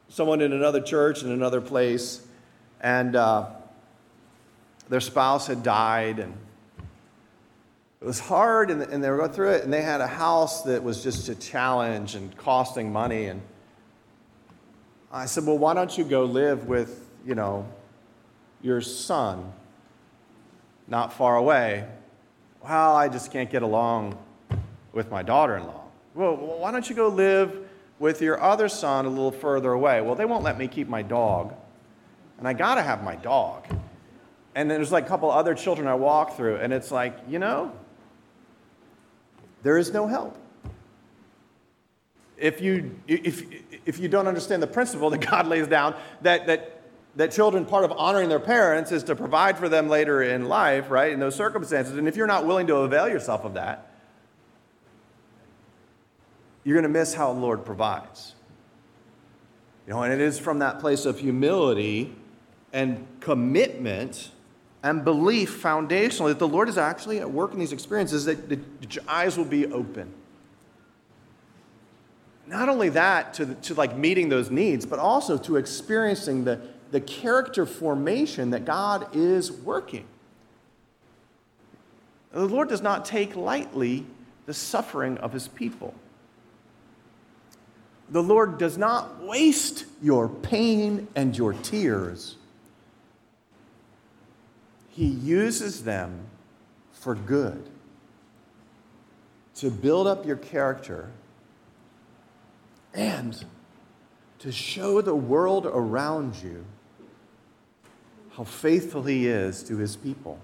someone 0.09 0.41
in 0.41 0.53
another 0.53 0.81
church 0.81 1.23
in 1.23 1.31
another 1.31 1.59
place, 1.59 2.25
and 2.81 3.15
uh, 3.15 3.47
their 4.89 4.99
spouse 4.99 5.47
had 5.47 5.63
died, 5.63 6.19
and 6.19 6.33
it 8.03 8.05
was 8.05 8.19
hard, 8.19 8.69
and, 8.69 8.81
and 8.81 9.01
they 9.01 9.09
were 9.09 9.15
going 9.15 9.31
through 9.31 9.51
it, 9.51 9.63
and 9.63 9.71
they 9.71 9.81
had 9.81 10.01
a 10.01 10.07
house 10.07 10.63
that 10.63 10.83
was 10.83 11.01
just 11.01 11.29
a 11.29 11.35
challenge 11.35 12.15
and 12.15 12.35
costing 12.35 12.91
money. 12.91 13.27
And 13.27 13.41
I 15.09 15.25
said, 15.25 15.45
Well, 15.45 15.57
why 15.57 15.73
don't 15.73 15.97
you 15.97 16.03
go 16.03 16.25
live 16.25 16.67
with, 16.67 17.09
you 17.25 17.33
know, 17.33 17.65
your 18.61 18.81
son 18.81 19.53
not 20.85 21.13
far 21.13 21.37
away? 21.37 21.87
Well, 22.61 22.93
I 22.93 23.07
just 23.07 23.31
can't 23.31 23.49
get 23.49 23.61
along 23.61 24.17
with 24.91 25.09
my 25.09 25.23
daughter 25.23 25.55
in 25.55 25.63
law. 25.63 25.85
Well, 26.13 26.35
why 26.35 26.71
don't 26.71 26.89
you 26.89 26.97
go 26.97 27.07
live 27.07 27.57
with 27.99 28.21
your 28.21 28.41
other 28.41 28.67
son 28.67 29.05
a 29.05 29.09
little 29.09 29.31
further 29.31 29.71
away. 29.71 30.01
Well, 30.01 30.15
they 30.15 30.25
won't 30.25 30.43
let 30.43 30.57
me 30.57 30.67
keep 30.67 30.89
my 30.89 31.03
dog. 31.03 31.53
And 32.37 32.45
I 32.49 32.51
got 32.51 32.75
to 32.75 32.81
have 32.81 33.01
my 33.01 33.15
dog. 33.15 33.65
And 34.55 34.69
then 34.69 34.77
there's 34.77 34.91
like 34.91 35.05
a 35.05 35.07
couple 35.07 35.31
other 35.31 35.55
children 35.55 35.87
I 35.87 35.95
walk 35.95 36.35
through, 36.35 36.57
and 36.57 36.73
it's 36.73 36.91
like, 36.91 37.17
you 37.29 37.39
know, 37.39 37.71
there 39.63 39.77
is 39.77 39.91
no 39.91 40.07
help. 40.07 40.37
If 42.37 42.61
you, 42.61 42.99
if, 43.07 43.43
if 43.85 43.99
you 43.99 44.09
don't 44.09 44.27
understand 44.27 44.61
the 44.61 44.67
principle 44.67 45.09
that 45.09 45.19
God 45.19 45.47
lays 45.47 45.67
down, 45.67 45.95
that, 46.21 46.45
that, 46.47 46.81
that 47.15 47.31
children, 47.31 47.65
part 47.65 47.85
of 47.85 47.91
honoring 47.93 48.27
their 48.27 48.39
parents 48.39 48.91
is 48.91 49.03
to 49.03 49.15
provide 49.15 49.57
for 49.57 49.69
them 49.69 49.87
later 49.87 50.21
in 50.21 50.45
life, 50.45 50.91
right, 50.91 51.11
in 51.11 51.19
those 51.19 51.35
circumstances. 51.35 51.97
And 51.97 52.07
if 52.07 52.17
you're 52.17 52.27
not 52.27 52.45
willing 52.45 52.67
to 52.67 52.75
avail 52.77 53.07
yourself 53.07 53.45
of 53.45 53.53
that, 53.53 53.91
you're 56.65 56.75
going 56.75 56.83
to 56.83 56.89
miss 56.89 57.13
how 57.13 57.33
the 57.33 57.39
Lord 57.39 57.65
provides. 57.65 58.33
You 59.87 59.93
know, 59.93 60.03
and 60.03 60.13
it 60.13 60.21
is 60.21 60.39
from 60.39 60.59
that 60.59 60.79
place 60.79 61.05
of 61.05 61.19
humility 61.19 62.15
and 62.71 63.05
commitment 63.19 64.31
and 64.83 65.05
belief 65.05 65.63
foundationally 65.63 66.27
that 66.27 66.39
the 66.39 66.47
Lord 66.47 66.67
is 66.67 66.77
actually 66.77 67.19
at 67.19 67.31
work 67.31 67.53
in 67.53 67.59
these 67.59 67.71
experiences 67.71 68.25
that, 68.25 68.49
that 68.49 68.93
your 68.93 69.03
eyes 69.07 69.37
will 69.37 69.45
be 69.45 69.65
open. 69.67 70.13
Not 72.45 72.67
only 72.67 72.89
that, 72.89 73.33
to, 73.35 73.55
to 73.55 73.73
like 73.73 73.97
meeting 73.97 74.27
those 74.27 74.51
needs, 74.51 74.85
but 74.85 74.99
also 74.99 75.37
to 75.37 75.55
experiencing 75.55 76.43
the, 76.43 76.59
the 76.91 76.99
character 76.99 77.65
formation 77.65 78.49
that 78.49 78.65
God 78.65 79.15
is 79.15 79.51
working. 79.51 80.05
The 82.33 82.45
Lord 82.45 82.67
does 82.67 82.81
not 82.81 83.05
take 83.05 83.37
lightly 83.37 84.05
the 84.45 84.53
suffering 84.53 85.17
of 85.19 85.31
his 85.31 85.47
people. 85.47 85.93
The 88.09 88.21
Lord 88.21 88.57
does 88.57 88.77
not 88.77 89.23
waste 89.23 89.85
your 90.01 90.27
pain 90.27 91.07
and 91.15 91.37
your 91.37 91.53
tears. 91.53 92.35
He 94.93 95.07
uses 95.07 95.83
them 95.83 96.27
for 96.91 97.15
good 97.15 97.67
to 99.55 99.71
build 99.71 100.05
up 100.05 100.25
your 100.25 100.35
character 100.35 101.11
and 102.93 103.43
to 104.37 104.51
show 104.51 105.01
the 105.01 105.15
world 105.15 105.65
around 105.65 106.35
you 106.43 106.65
how 108.31 108.43
faithful 108.43 109.03
He 109.03 109.27
is 109.27 109.63
to 109.63 109.77
His 109.77 109.95
people. 109.95 110.39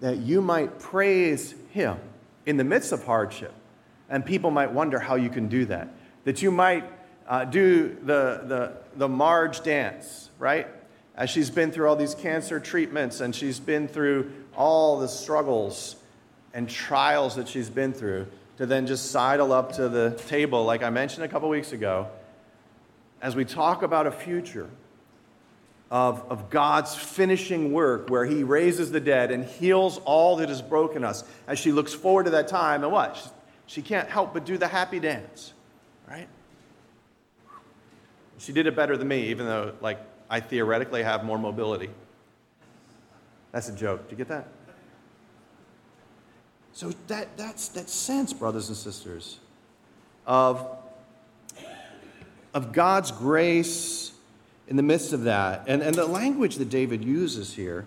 That 0.00 0.18
you 0.18 0.40
might 0.40 0.78
praise 0.78 1.54
Him 1.70 1.98
in 2.46 2.56
the 2.56 2.64
midst 2.64 2.90
of 2.92 3.04
hardship 3.04 3.52
and 4.08 4.24
people 4.24 4.50
might 4.50 4.72
wonder 4.72 4.98
how 4.98 5.16
you 5.16 5.28
can 5.28 5.48
do 5.48 5.66
that. 5.66 5.88
That 6.24 6.40
you 6.40 6.50
might 6.50 6.84
uh, 7.28 7.44
do 7.44 7.98
the, 8.02 8.42
the, 8.44 8.76
the 8.96 9.08
Marge 9.08 9.62
dance, 9.62 10.30
right? 10.38 10.68
As 11.16 11.30
she's 11.30 11.50
been 11.50 11.70
through 11.70 11.88
all 11.88 11.96
these 11.96 12.14
cancer 12.14 12.58
treatments 12.58 13.20
and 13.20 13.34
she's 13.34 13.60
been 13.60 13.88
through 13.88 14.32
all 14.56 14.98
the 14.98 15.08
struggles 15.08 15.96
and 16.54 16.68
trials 16.68 17.36
that 17.36 17.48
she's 17.48 17.70
been 17.70 17.92
through, 17.92 18.26
to 18.58 18.66
then 18.66 18.86
just 18.86 19.10
sidle 19.10 19.52
up 19.52 19.72
to 19.72 19.88
the 19.88 20.20
table, 20.28 20.64
like 20.64 20.82
I 20.82 20.90
mentioned 20.90 21.24
a 21.24 21.28
couple 21.28 21.48
weeks 21.48 21.72
ago, 21.72 22.08
as 23.20 23.34
we 23.34 23.44
talk 23.44 23.82
about 23.82 24.06
a 24.06 24.10
future 24.10 24.68
of, 25.90 26.24
of 26.30 26.50
God's 26.50 26.94
finishing 26.94 27.72
work 27.72 28.08
where 28.08 28.24
He 28.24 28.42
raises 28.42 28.90
the 28.90 29.00
dead 29.00 29.30
and 29.30 29.44
heals 29.44 29.98
all 30.04 30.36
that 30.36 30.48
has 30.48 30.62
broken 30.62 31.04
us, 31.04 31.24
as 31.46 31.58
she 31.58 31.72
looks 31.72 31.92
forward 31.92 32.24
to 32.24 32.30
that 32.30 32.48
time 32.48 32.82
and 32.82 32.92
what? 32.92 33.32
she 33.72 33.80
can't 33.80 34.08
help 34.10 34.34
but 34.34 34.44
do 34.44 34.58
the 34.58 34.68
happy 34.68 35.00
dance, 35.00 35.54
right? 36.06 36.28
She 38.38 38.52
did 38.52 38.66
it 38.66 38.76
better 38.76 38.98
than 38.98 39.08
me, 39.08 39.28
even 39.28 39.46
though, 39.46 39.72
like, 39.80 39.98
I 40.32 40.40
theoretically 40.40 41.02
have 41.02 41.24
more 41.24 41.36
mobility. 41.36 41.90
That's 43.52 43.68
a 43.68 43.74
joke. 43.74 44.08
Do 44.08 44.12
you 44.12 44.16
get 44.16 44.28
that? 44.28 44.48
So 46.72 46.90
that, 47.08 47.36
that's 47.36 47.68
that 47.68 47.90
sense, 47.90 48.32
brothers 48.32 48.68
and 48.68 48.76
sisters, 48.76 49.40
of, 50.26 50.66
of 52.54 52.72
God's 52.72 53.10
grace 53.10 54.12
in 54.68 54.76
the 54.76 54.82
midst 54.82 55.12
of 55.12 55.24
that. 55.24 55.64
And, 55.66 55.82
and 55.82 55.94
the 55.94 56.06
language 56.06 56.56
that 56.56 56.70
David 56.70 57.04
uses 57.04 57.52
here. 57.52 57.84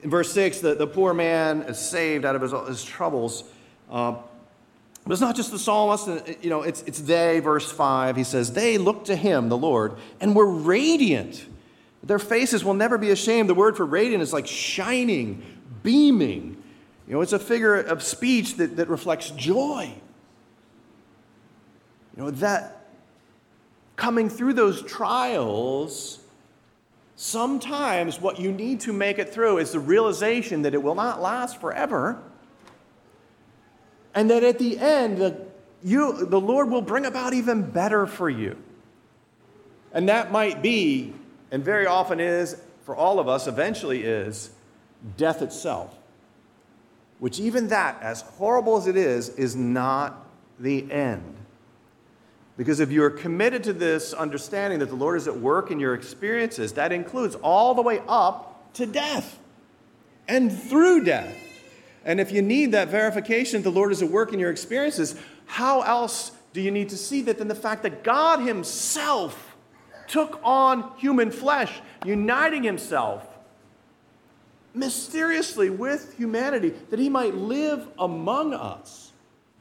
In 0.00 0.10
verse 0.10 0.32
6, 0.32 0.60
the, 0.60 0.76
the 0.76 0.86
poor 0.86 1.12
man 1.12 1.62
is 1.62 1.76
saved 1.76 2.24
out 2.24 2.36
of 2.36 2.42
his, 2.42 2.52
his 2.68 2.84
troubles. 2.84 3.42
Uh, 3.90 4.14
but 5.02 5.12
it's 5.12 5.20
not 5.20 5.34
just 5.34 5.50
the 5.50 5.58
psalmist, 5.58 6.06
uh, 6.06 6.20
you 6.40 6.50
know, 6.50 6.62
it's, 6.62 6.82
it's 6.82 7.00
they, 7.00 7.40
verse 7.40 7.68
5. 7.68 8.14
He 8.14 8.22
says, 8.22 8.52
They 8.52 8.78
looked 8.78 9.06
to 9.06 9.16
him, 9.16 9.48
the 9.48 9.58
Lord, 9.58 9.96
and 10.20 10.36
were 10.36 10.46
radiant. 10.46 11.46
Their 12.04 12.18
faces 12.18 12.64
will 12.64 12.74
never 12.74 12.98
be 12.98 13.10
ashamed. 13.10 13.48
The 13.48 13.54
word 13.54 13.76
for 13.76 13.86
radiant 13.86 14.22
is 14.22 14.32
like 14.32 14.46
shining, 14.46 15.42
beaming. 15.82 16.62
You 17.06 17.14
know, 17.14 17.20
it's 17.20 17.32
a 17.32 17.38
figure 17.38 17.76
of 17.76 18.02
speech 18.02 18.56
that, 18.56 18.76
that 18.76 18.88
reflects 18.88 19.30
joy. 19.30 19.92
You 22.16 22.22
know, 22.22 22.30
that 22.30 22.88
coming 23.96 24.28
through 24.28 24.52
those 24.52 24.82
trials, 24.82 26.20
sometimes 27.16 28.20
what 28.20 28.38
you 28.38 28.52
need 28.52 28.80
to 28.80 28.92
make 28.92 29.18
it 29.18 29.32
through 29.32 29.58
is 29.58 29.72
the 29.72 29.80
realization 29.80 30.62
that 30.62 30.74
it 30.74 30.82
will 30.82 30.94
not 30.94 31.22
last 31.22 31.60
forever 31.60 32.22
and 34.14 34.30
that 34.30 34.44
at 34.44 34.58
the 34.58 34.78
end, 34.78 35.18
the, 35.18 35.46
you, 35.82 36.24
the 36.26 36.40
Lord 36.40 36.70
will 36.70 36.82
bring 36.82 37.04
about 37.04 37.34
even 37.34 37.62
better 37.62 38.06
for 38.06 38.30
you. 38.30 38.56
And 39.92 40.08
that 40.08 40.30
might 40.30 40.62
be, 40.62 41.12
and 41.54 41.64
very 41.64 41.86
often 41.86 42.18
is, 42.18 42.60
for 42.84 42.96
all 42.96 43.20
of 43.20 43.28
us, 43.28 43.46
eventually 43.46 44.02
is, 44.02 44.50
death 45.16 45.40
itself. 45.40 45.96
Which, 47.20 47.38
even 47.38 47.68
that, 47.68 48.02
as 48.02 48.22
horrible 48.22 48.76
as 48.76 48.88
it 48.88 48.96
is, 48.96 49.28
is 49.28 49.54
not 49.54 50.26
the 50.58 50.90
end. 50.90 51.36
Because 52.56 52.80
if 52.80 52.90
you're 52.90 53.08
committed 53.08 53.62
to 53.62 53.72
this 53.72 54.12
understanding 54.12 54.80
that 54.80 54.88
the 54.88 54.96
Lord 54.96 55.16
is 55.16 55.28
at 55.28 55.38
work 55.38 55.70
in 55.70 55.78
your 55.78 55.94
experiences, 55.94 56.72
that 56.72 56.90
includes 56.90 57.36
all 57.36 57.72
the 57.72 57.82
way 57.82 58.02
up 58.08 58.72
to 58.74 58.84
death 58.84 59.38
and 60.26 60.52
through 60.52 61.04
death. 61.04 61.36
And 62.04 62.18
if 62.18 62.32
you 62.32 62.42
need 62.42 62.72
that 62.72 62.88
verification 62.88 63.62
that 63.62 63.70
the 63.70 63.76
Lord 63.76 63.92
is 63.92 64.02
at 64.02 64.10
work 64.10 64.32
in 64.32 64.40
your 64.40 64.50
experiences, 64.50 65.14
how 65.46 65.82
else 65.82 66.32
do 66.52 66.60
you 66.60 66.72
need 66.72 66.88
to 66.88 66.96
see 66.96 67.22
that 67.22 67.38
than 67.38 67.46
the 67.46 67.54
fact 67.54 67.84
that 67.84 68.02
God 68.02 68.40
Himself 68.40 69.53
took 70.08 70.40
on 70.42 70.92
human 70.96 71.30
flesh, 71.30 71.80
uniting 72.04 72.62
Himself 72.62 73.26
mysteriously 74.74 75.70
with 75.70 76.16
humanity 76.16 76.70
that 76.90 76.98
He 76.98 77.08
might 77.08 77.34
live 77.34 77.86
among 77.98 78.52
us, 78.52 79.12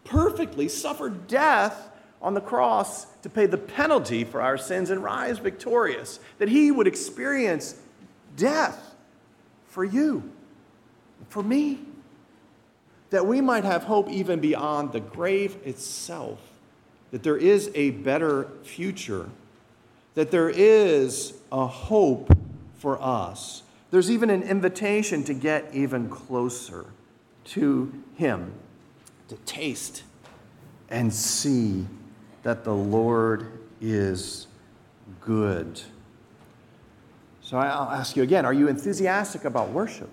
perfectly 0.04 0.68
suffer 0.68 1.10
death 1.10 1.90
on 2.22 2.34
the 2.34 2.42
cross 2.42 3.06
to 3.22 3.30
pay 3.30 3.46
the 3.46 3.58
penalty 3.58 4.24
for 4.24 4.42
our 4.42 4.58
sins 4.58 4.90
and 4.90 5.04
rise 5.04 5.38
victorious, 5.38 6.20
that 6.40 6.50
He 6.50 6.72
would 6.72 6.88
experience 6.88 7.76
death 8.36 8.96
for 9.68 9.84
you, 9.84 10.32
for 11.30 11.44
me, 11.44 11.80
that 13.12 13.28
we 13.28 13.42
might 13.42 13.64
have 13.64 13.84
hope 13.84 14.10
even 14.10 14.40
beyond 14.40 14.92
the 14.92 15.00
grave 15.00 15.58
itself 15.64 16.40
that 17.12 17.22
there 17.22 17.38
is 17.38 17.70
a 17.76 17.92
better 17.92 18.48
future, 18.64 19.30
that 20.16 20.32
there 20.32 20.50
is 20.50 21.34
a 21.52 21.66
hope 21.66 22.36
for 22.78 23.02
us. 23.02 23.64
There's 23.92 24.12
even 24.12 24.30
an 24.30 24.44
invitation 24.44 25.24
to 25.26 25.34
get 25.34 25.70
even 25.74 26.10
closer 26.10 26.86
to 27.46 27.94
Him, 28.16 28.54
to 29.30 29.36
taste 29.46 30.04
and 30.90 31.14
see 31.14 31.86
that 32.44 32.64
the 32.64 32.74
Lord 32.74 33.60
is 33.82 34.48
good. 35.22 35.82
So 37.42 37.58
I'll 37.58 37.90
ask 37.90 38.16
you 38.16 38.24
again 38.24 38.46
are 38.46 38.54
you 38.54 38.68
enthusiastic 38.68 39.46
about 39.46 39.70
worship? 39.70 40.10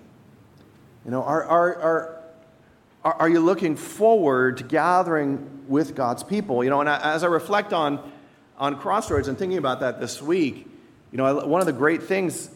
You 1.05 1.11
know, 1.11 1.23
are, 1.23 1.43
are, 1.43 1.75
are, 3.03 3.13
are 3.13 3.29
you 3.29 3.39
looking 3.39 3.75
forward 3.75 4.57
to 4.57 4.63
gathering 4.63 5.63
with 5.67 5.95
God's 5.95 6.23
people? 6.23 6.63
You 6.63 6.69
know, 6.69 6.79
and 6.79 6.89
as 6.89 7.23
I 7.23 7.27
reflect 7.27 7.73
on, 7.73 8.11
on 8.61 8.79
Crossroads 8.79 9.27
and 9.27 9.37
thinking 9.37 9.57
about 9.57 9.79
that 9.79 9.99
this 9.99 10.21
week, 10.21 10.67
you 11.11 11.17
know, 11.17 11.45
one 11.47 11.61
of 11.61 11.65
the 11.65 11.73
great 11.73 12.03
things 12.03 12.49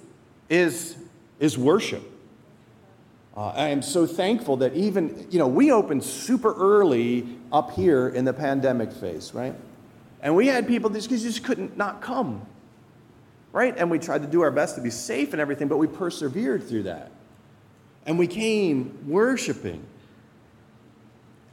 is, 0.50 0.96
is 1.40 1.58
worship. 1.58 2.04
Uh, 3.36 3.48
I 3.48 3.70
am 3.70 3.82
so 3.82 4.06
thankful 4.06 4.58
that 4.58 4.76
even, 4.76 5.28
you 5.32 5.40
know, 5.40 5.48
we 5.48 5.72
opened 5.72 6.04
super 6.04 6.54
early 6.54 7.28
up 7.52 7.72
here 7.72 8.08
in 8.08 8.24
the 8.24 8.34
pandemic 8.34 8.94
phase, 8.94 9.34
right? 9.34 9.56
And 10.22 10.36
we 10.36 10.46
had 10.46 10.68
people 10.68 10.92
that 10.92 11.10
just 11.10 11.44
couldn't 11.44 11.76
not 11.76 12.02
come, 12.02 12.46
right? 13.52 13.76
And 13.76 13.90
we 13.90 13.98
tried 13.98 14.22
to 14.22 14.28
do 14.28 14.42
our 14.42 14.52
best 14.52 14.76
to 14.76 14.82
be 14.82 14.92
safe 14.92 15.34
and 15.34 15.42
everything, 15.42 15.68
but 15.68 15.78
we 15.78 15.88
persevered 15.88 16.70
through 16.70 16.84
that. 16.84 17.12
And 18.06 18.20
we 18.20 18.28
came 18.28 19.10
worshiping. 19.10 19.84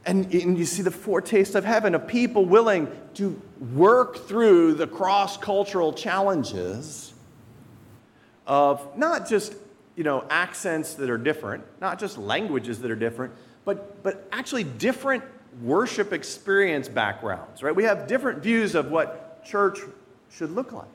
And, 0.05 0.33
and 0.33 0.57
you 0.57 0.65
see 0.65 0.81
the 0.81 0.91
foretaste 0.91 1.55
of 1.55 1.63
heaven 1.63 1.95
of 1.95 2.07
people 2.07 2.45
willing 2.45 2.89
to 3.15 3.41
work 3.73 4.27
through 4.27 4.73
the 4.73 4.87
cross 4.87 5.37
cultural 5.37 5.93
challenges 5.93 7.13
of 8.45 8.97
not 8.97 9.29
just 9.29 9.53
you 9.95 10.03
know, 10.03 10.25
accents 10.29 10.95
that 10.95 11.09
are 11.09 11.17
different, 11.17 11.63
not 11.79 11.99
just 11.99 12.17
languages 12.17 12.79
that 12.81 12.89
are 12.89 12.95
different, 12.95 13.33
but, 13.65 14.01
but 14.03 14.27
actually 14.31 14.63
different 14.63 15.23
worship 15.61 16.13
experience 16.13 16.89
backgrounds, 16.89 17.61
right? 17.61 17.75
We 17.75 17.83
have 17.83 18.07
different 18.07 18.41
views 18.41 18.75
of 18.75 18.89
what 18.89 19.45
church 19.45 19.79
should 20.31 20.51
look 20.51 20.71
like. 20.71 20.87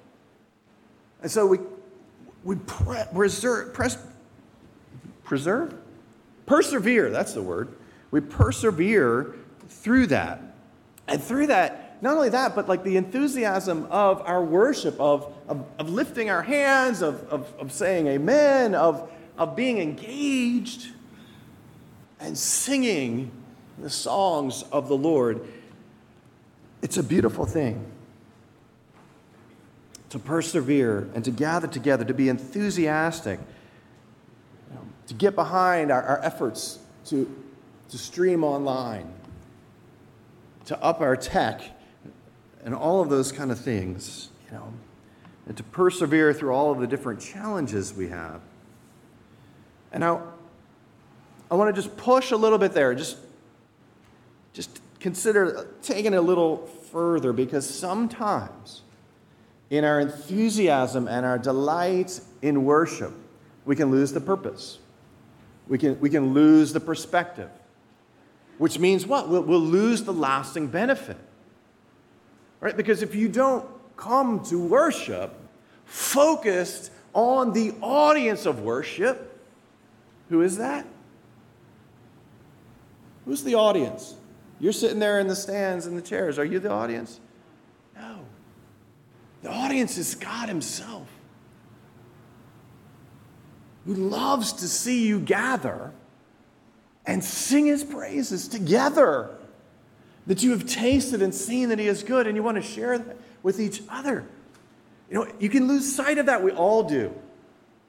And 1.23 1.31
so 1.31 1.47
we, 1.47 1.59
we 2.45 2.57
pre- 2.57 3.05
preserve, 3.15 3.73
pres- 3.73 3.99
preserve? 5.25 5.75
Persevere, 6.47 7.11
that's 7.11 7.35
the 7.35 7.43
word. 7.43 7.69
We 8.11 8.21
persevere 8.21 9.35
through 9.69 10.09
that. 10.09 10.41
And 11.07 11.23
through 11.23 11.49
that, 11.49 12.03
not 12.03 12.17
only 12.17 12.29
that, 12.31 12.55
but 12.55 12.69
like 12.69 12.85
the 12.85 12.97
enthusiasm 12.97 13.87
of 13.91 14.23
our 14.23 14.43
worship, 14.45 14.99
of, 15.01 15.33
of, 15.49 15.65
of 15.79 15.91
lifting 15.91 16.31
our 16.31 16.43
hands, 16.43 17.03
of, 17.03 17.27
of, 17.29 17.53
of 17.59 17.73
saying 17.73 18.07
amen, 18.07 18.75
of, 18.75 19.11
of 19.37 19.57
being 19.57 19.79
engaged 19.79 20.89
and 22.21 22.37
singing 22.37 23.31
the 23.79 23.91
songs 23.91 24.65
of 24.73 24.89
the 24.89 24.97
Lord. 24.97 25.47
It's 26.83 26.97
a 26.97 27.03
beautiful 27.03 27.45
thing 27.47 27.85
to 30.11 30.19
persevere 30.19 31.09
and 31.15 31.25
to 31.25 31.31
gather 31.31 31.67
together, 31.67 32.05
to 32.05 32.15
be 32.15 32.29
enthusiastic, 32.29 33.39
you 34.71 34.77
know, 34.77 34.83
to 35.07 35.15
get 35.15 35.35
behind 35.35 35.91
our, 35.91 36.03
our 36.03 36.25
efforts 36.25 36.79
to 37.07 37.35
to 37.91 37.99
stream 37.99 38.45
online, 38.45 39.11
to 40.67 40.81
up 40.83 41.01
our 41.01 41.17
tech, 41.17 41.63
and 42.65 42.75
all 42.75 43.01
of 43.01 43.09
those 43.09 43.33
kind 43.33 43.51
of 43.51 43.59
things, 43.59 44.29
you 44.47 44.57
know, 44.57 44.73
and 45.47 45.57
to 45.57 45.63
persevere 45.63 46.35
through 46.35 46.51
all 46.51 46.71
of 46.71 46.81
the 46.81 46.87
different 46.87 47.21
challenges 47.21 47.95
we 47.95 48.09
have. 48.09 48.41
And 49.93 50.01
now, 50.01 50.23
I 51.51 51.55
want 51.55 51.75
to 51.75 51.83
just 51.83 51.97
push 51.97 52.31
a 52.31 52.37
little 52.37 52.59
bit 52.59 52.73
there, 52.73 52.95
just, 52.95 53.17
just 54.53 54.81
consider 55.01 55.69
taking 55.83 56.13
it 56.13 56.17
a 56.17 56.21
little 56.21 56.67
further, 56.93 57.33
because 57.33 57.69
sometimes 57.69 58.83
in 59.71 59.85
our 59.85 60.01
enthusiasm 60.01 61.09
and 61.09 61.25
our 61.25 61.39
delight 61.39 62.21
in 62.43 62.65
worship, 62.65 63.15
we 63.65 63.77
can 63.77 63.91
lose 63.91 64.13
the 64.13 64.21
purpose. 64.21 64.79
We 65.69 65.79
can, 65.79 65.99
we 66.01 66.11
can 66.11 66.35
lose 66.35 66.73
the 66.73 66.81
perspective 66.81 67.51
which 68.59 68.79
means 68.79 69.07
what? 69.07 69.29
We'll, 69.29 69.43
we'll 69.43 69.61
lose 69.61 70.03
the 70.03 70.13
lasting 70.13 70.67
benefit. 70.67 71.17
Right? 72.61 72.77
Because 72.77 73.03
if 73.03 73.15
you 73.15 73.29
don't 73.29 73.65
come 73.97 74.45
to 74.45 74.59
worship 74.59 75.35
focused 75.85 76.91
on 77.15 77.53
the 77.53 77.73
audience 77.81 78.47
of 78.47 78.61
worship, 78.61 79.41
who 80.29 80.43
is 80.43 80.59
that? 80.59 80.87
Who's 83.25 83.43
the 83.43 83.55
audience? 83.55 84.15
You're 84.61 84.73
sitting 84.73 84.99
there 84.99 85.21
in 85.21 85.29
the 85.29 85.37
stands 85.37 85.87
and 85.87 85.97
the 85.97 86.03
chairs. 86.03 86.39
Are 86.39 86.45
you 86.45 86.59
the 86.59 86.71
audience? 86.71 87.21
No. 87.95 88.21
The 89.43 89.51
audience 89.51 89.97
is 89.99 90.15
God 90.15 90.49
Himself, 90.49 91.07
who 93.87 93.95
loves 93.95 94.53
to 94.55 94.69
see 94.69 95.07
you 95.07 95.21
gather 95.21 95.93
and 97.09 97.25
sing 97.25 97.67
his 97.67 97.83
praises 97.83 98.47
together. 98.47 99.31
That 100.29 100.43
you 100.43 100.51
have 100.51 100.67
tasted 100.67 101.23
and 101.23 101.35
seen 101.35 101.71
that 101.71 101.79
he 101.79 101.87
is 101.89 102.03
good 102.03 102.27
and 102.27 102.37
you 102.37 102.43
want 102.43 102.57
to 102.57 102.63
share 102.63 102.99
that 102.99 103.17
with 103.43 103.59
each 103.59 103.83
other. 103.89 104.27
You 105.11 105.15
know, 105.15 105.33
you 105.41 105.49
can 105.49 105.67
lose 105.67 105.91
sight 105.91 106.19
of 106.19 106.27
that. 106.27 106.43
We 106.45 106.53
all 106.53 106.83
do. 106.83 107.15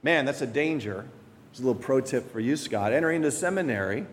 Man, 0.01 0.23
that's 0.23 0.41
a 0.41 0.47
danger. 0.47 1.05
It's 1.51 1.59
a 1.59 1.63
little 1.63 1.79
pro 1.79 1.99
tip 1.99 2.31
for 2.31 2.39
you, 2.39 2.55
Scott. 2.55 2.93
Entering 2.93 3.17
into 3.17 3.31
seminary, 3.31 4.05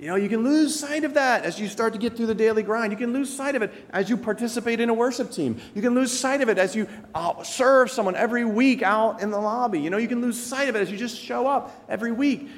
you 0.00 0.08
know, 0.08 0.16
you 0.16 0.28
can 0.28 0.42
lose 0.42 0.76
sight 0.76 1.04
of 1.04 1.14
that 1.14 1.44
as 1.44 1.60
you 1.60 1.68
start 1.68 1.92
to 1.92 2.00
get 2.00 2.16
through 2.16 2.26
the 2.26 2.34
daily 2.34 2.64
grind. 2.64 2.90
You 2.90 2.98
can 2.98 3.12
lose 3.12 3.32
sight 3.32 3.54
of 3.54 3.62
it 3.62 3.72
as 3.90 4.10
you 4.10 4.16
participate 4.16 4.80
in 4.80 4.88
a 4.88 4.94
worship 4.94 5.30
team. 5.30 5.60
You 5.74 5.82
can 5.82 5.94
lose 5.94 6.10
sight 6.10 6.40
of 6.40 6.48
it 6.48 6.58
as 6.58 6.74
you 6.74 6.88
uh, 7.14 7.44
serve 7.44 7.90
someone 7.90 8.16
every 8.16 8.44
week 8.44 8.82
out 8.82 9.22
in 9.22 9.30
the 9.30 9.38
lobby. 9.38 9.78
You 9.78 9.90
know, 9.90 9.98
you 9.98 10.08
can 10.08 10.20
lose 10.20 10.42
sight 10.42 10.68
of 10.68 10.74
it 10.74 10.80
as 10.80 10.90
you 10.90 10.96
just 10.96 11.16
show 11.16 11.46
up 11.46 11.84
every 11.88 12.10
week. 12.10 12.48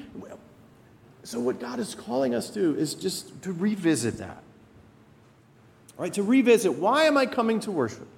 So, 1.25 1.39
what 1.39 1.61
God 1.61 1.79
is 1.79 1.95
calling 1.95 2.35
us 2.35 2.51
to 2.51 2.77
is 2.77 2.95
just 2.95 3.43
to 3.43 3.53
revisit 3.53 4.19
that. 4.19 4.43
Right? 5.97 6.13
To 6.15 6.23
revisit 6.23 6.75
why 6.75 7.05
am 7.05 7.17
I 7.17 7.27
coming 7.27 7.61
to 7.61 7.71
worship? 7.71 8.09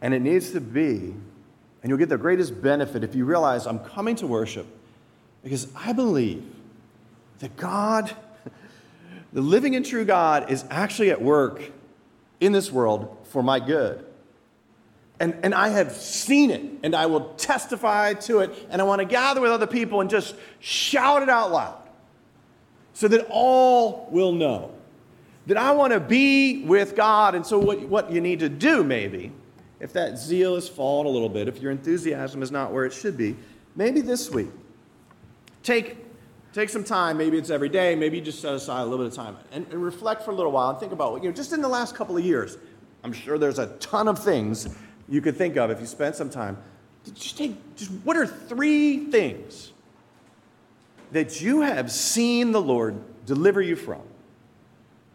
And 0.00 0.12
it 0.12 0.20
needs 0.20 0.50
to 0.50 0.60
be, 0.60 1.14
and 1.82 1.88
you'll 1.88 1.98
get 1.98 2.08
the 2.08 2.18
greatest 2.18 2.60
benefit 2.60 3.04
if 3.04 3.14
you 3.14 3.24
realize 3.24 3.66
I'm 3.66 3.78
coming 3.78 4.16
to 4.16 4.26
worship 4.26 4.66
because 5.44 5.68
I 5.76 5.92
believe 5.92 6.44
that 7.38 7.56
God, 7.56 8.10
the 9.32 9.40
living 9.40 9.76
and 9.76 9.86
true 9.86 10.04
God, 10.04 10.50
is 10.50 10.64
actually 10.70 11.12
at 11.12 11.22
work 11.22 11.70
in 12.40 12.50
this 12.50 12.72
world 12.72 13.16
for 13.24 13.44
my 13.44 13.60
good. 13.60 14.04
And, 15.22 15.38
and 15.44 15.54
I 15.54 15.68
have 15.68 15.92
seen 15.92 16.50
it, 16.50 16.60
and 16.82 16.96
I 16.96 17.06
will 17.06 17.34
testify 17.34 18.14
to 18.14 18.40
it, 18.40 18.66
and 18.70 18.82
I 18.82 18.84
want 18.84 18.98
to 18.98 19.04
gather 19.04 19.40
with 19.40 19.52
other 19.52 19.68
people 19.68 20.00
and 20.00 20.10
just 20.10 20.34
shout 20.58 21.22
it 21.22 21.28
out 21.28 21.52
loud 21.52 21.78
so 22.92 23.06
that 23.06 23.28
all 23.30 24.08
will 24.10 24.32
know 24.32 24.74
that 25.46 25.56
I 25.56 25.70
want 25.70 25.92
to 25.92 26.00
be 26.00 26.64
with 26.64 26.96
God. 26.96 27.36
And 27.36 27.46
so, 27.46 27.56
what, 27.56 27.80
what 27.82 28.10
you 28.10 28.20
need 28.20 28.40
to 28.40 28.48
do, 28.48 28.82
maybe, 28.82 29.30
if 29.78 29.92
that 29.92 30.18
zeal 30.18 30.56
has 30.56 30.68
fallen 30.68 31.06
a 31.06 31.10
little 31.10 31.28
bit, 31.28 31.46
if 31.46 31.62
your 31.62 31.70
enthusiasm 31.70 32.42
is 32.42 32.50
not 32.50 32.72
where 32.72 32.84
it 32.84 32.92
should 32.92 33.16
be, 33.16 33.36
maybe 33.76 34.00
this 34.00 34.28
week, 34.28 34.50
take 35.62 35.98
Take 36.52 36.68
some 36.68 36.84
time, 36.84 37.16
maybe 37.16 37.38
it's 37.38 37.48
every 37.48 37.70
day, 37.70 37.94
maybe 37.94 38.18
you 38.18 38.22
just 38.22 38.42
set 38.42 38.52
aside 38.52 38.82
a 38.82 38.84
little 38.84 38.98
bit 38.98 39.06
of 39.06 39.14
time 39.14 39.38
and, 39.52 39.66
and 39.70 39.82
reflect 39.82 40.22
for 40.22 40.32
a 40.32 40.34
little 40.34 40.52
while 40.52 40.68
and 40.68 40.78
think 40.78 40.92
about, 40.92 41.22
you 41.22 41.30
know, 41.30 41.34
just 41.34 41.54
in 41.54 41.62
the 41.62 41.68
last 41.68 41.94
couple 41.94 42.14
of 42.14 42.22
years, 42.22 42.58
I'm 43.02 43.12
sure 43.12 43.38
there's 43.38 43.58
a 43.58 43.68
ton 43.78 44.06
of 44.06 44.18
things 44.18 44.68
you 45.12 45.20
could 45.20 45.36
think 45.36 45.56
of 45.58 45.70
if 45.70 45.78
you 45.78 45.84
spent 45.84 46.16
some 46.16 46.30
time. 46.30 46.56
Just 47.14 47.36
take, 47.36 47.76
just 47.76 47.90
what 48.02 48.16
are 48.16 48.26
three 48.26 49.10
things 49.10 49.72
that 51.10 51.42
you 51.42 51.60
have 51.60 51.92
seen 51.92 52.52
the 52.52 52.62
Lord 52.62 52.98
deliver 53.26 53.60
you 53.60 53.76
from? 53.76 54.00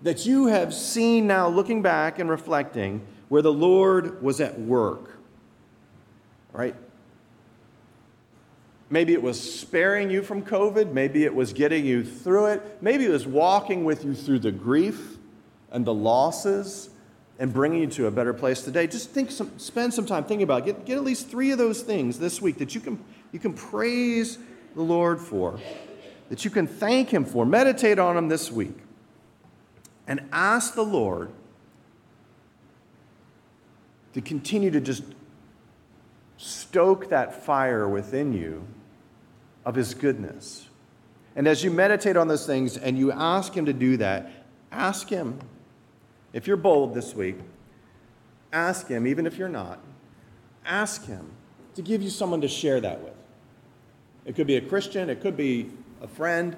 That 0.03 0.23
you 0.23 0.45
have 0.45 0.71
seen 0.71 1.25
now, 1.25 1.47
looking 1.47 1.81
back 1.81 2.19
and 2.19 2.29
reflecting, 2.29 3.01
where 3.29 3.41
the 3.41 3.51
Lord 3.51 4.21
was 4.21 4.39
at 4.39 4.59
work. 4.59 5.17
Right? 6.53 6.75
Maybe 8.91 9.13
it 9.13 9.23
was 9.23 9.59
sparing 9.59 10.11
you 10.11 10.21
from 10.21 10.43
COVID. 10.43 10.91
Maybe 10.91 11.25
it 11.25 11.33
was 11.33 11.53
getting 11.53 11.87
you 11.87 12.03
through 12.03 12.45
it. 12.47 12.77
Maybe 12.81 13.05
it 13.05 13.09
was 13.09 13.25
walking 13.25 13.83
with 13.83 14.05
you 14.05 14.13
through 14.13 14.39
the 14.39 14.51
grief 14.51 15.17
and 15.71 15.83
the 15.85 15.93
losses 15.93 16.91
and 17.39 17.53
bringing 17.53 17.81
you 17.81 17.87
to 17.87 18.07
a 18.07 18.11
better 18.11 18.33
place 18.33 18.61
today. 18.63 18.87
Just 18.87 19.11
think 19.11 19.31
some, 19.31 19.57
spend 19.59 19.93
some 19.93 20.05
time 20.05 20.23
thinking 20.23 20.43
about 20.43 20.63
it. 20.63 20.65
Get, 20.65 20.85
get 20.85 20.97
at 20.97 21.03
least 21.03 21.29
three 21.29 21.51
of 21.51 21.57
those 21.57 21.81
things 21.81 22.19
this 22.19 22.41
week 22.41 22.57
that 22.57 22.73
you 22.73 22.81
can, 22.81 23.03
you 23.31 23.39
can 23.39 23.53
praise 23.53 24.39
the 24.75 24.81
Lord 24.81 25.19
for, 25.19 25.59
that 26.29 26.43
you 26.43 26.51
can 26.51 26.67
thank 26.67 27.09
Him 27.09 27.25
for. 27.25 27.45
Meditate 27.45 27.99
on 27.99 28.15
them 28.15 28.27
this 28.27 28.51
week 28.51 28.77
and 30.07 30.21
ask 30.31 30.73
the 30.73 30.83
Lord 30.85 31.31
to 34.13 34.21
continue 34.21 34.71
to 34.71 34.81
just 34.81 35.03
stoke 36.37 37.09
that 37.09 37.43
fire 37.43 37.87
within 37.87 38.33
you 38.33 38.65
of 39.65 39.75
His 39.75 39.93
goodness. 39.93 40.67
And 41.35 41.47
as 41.47 41.63
you 41.63 41.69
meditate 41.69 42.17
on 42.17 42.27
those 42.27 42.47
things 42.47 42.77
and 42.77 42.97
you 42.97 43.11
ask 43.11 43.53
Him 43.53 43.65
to 43.65 43.73
do 43.73 43.97
that, 43.97 44.31
ask 44.71 45.07
Him, 45.07 45.39
if 46.33 46.47
you're 46.47 46.57
bold 46.57 46.93
this 46.93 47.15
week, 47.15 47.37
ask 48.51 48.87
Him, 48.87 49.07
even 49.07 49.25
if 49.25 49.37
you're 49.37 49.49
not, 49.49 49.79
ask 50.65 51.05
Him 51.05 51.31
to 51.75 51.81
give 51.81 52.01
you 52.01 52.09
someone 52.09 52.41
to 52.41 52.47
share 52.47 52.81
that 52.81 53.01
with. 53.01 53.13
It 54.25 54.35
could 54.35 54.47
be 54.47 54.57
a 54.57 54.61
Christian, 54.61 55.09
it 55.09 55.21
could 55.21 55.37
be 55.37 55.69
a 56.01 56.07
friend. 56.07 56.55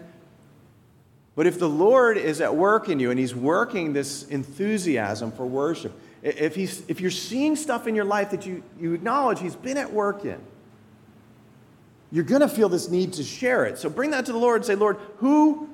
But 1.35 1.47
if 1.47 1.59
the 1.59 1.69
Lord 1.69 2.17
is 2.17 2.41
at 2.41 2.55
work 2.55 2.89
in 2.89 2.99
you 2.99 3.11
and 3.11 3.19
He's 3.19 3.35
working 3.35 3.93
this 3.93 4.23
enthusiasm 4.27 5.31
for 5.31 5.45
worship, 5.45 5.93
if, 6.21 6.55
he's, 6.55 6.83
if 6.89 6.99
you're 6.99 7.11
seeing 7.11 7.55
stuff 7.55 7.87
in 7.87 7.95
your 7.95 8.05
life 8.05 8.31
that 8.31 8.45
you, 8.45 8.63
you 8.79 8.93
acknowledge 8.93 9.39
He's 9.39 9.55
been 9.55 9.77
at 9.77 9.93
work 9.93 10.25
in, 10.25 10.39
you're 12.11 12.23
going 12.23 12.41
to 12.41 12.49
feel 12.49 12.69
this 12.69 12.89
need 12.89 13.13
to 13.13 13.23
share 13.23 13.65
it. 13.65 13.77
So 13.77 13.89
bring 13.89 14.11
that 14.11 14.25
to 14.25 14.31
the 14.31 14.37
Lord 14.37 14.57
and 14.57 14.65
say, 14.65 14.75
Lord, 14.75 14.97
who, 15.17 15.69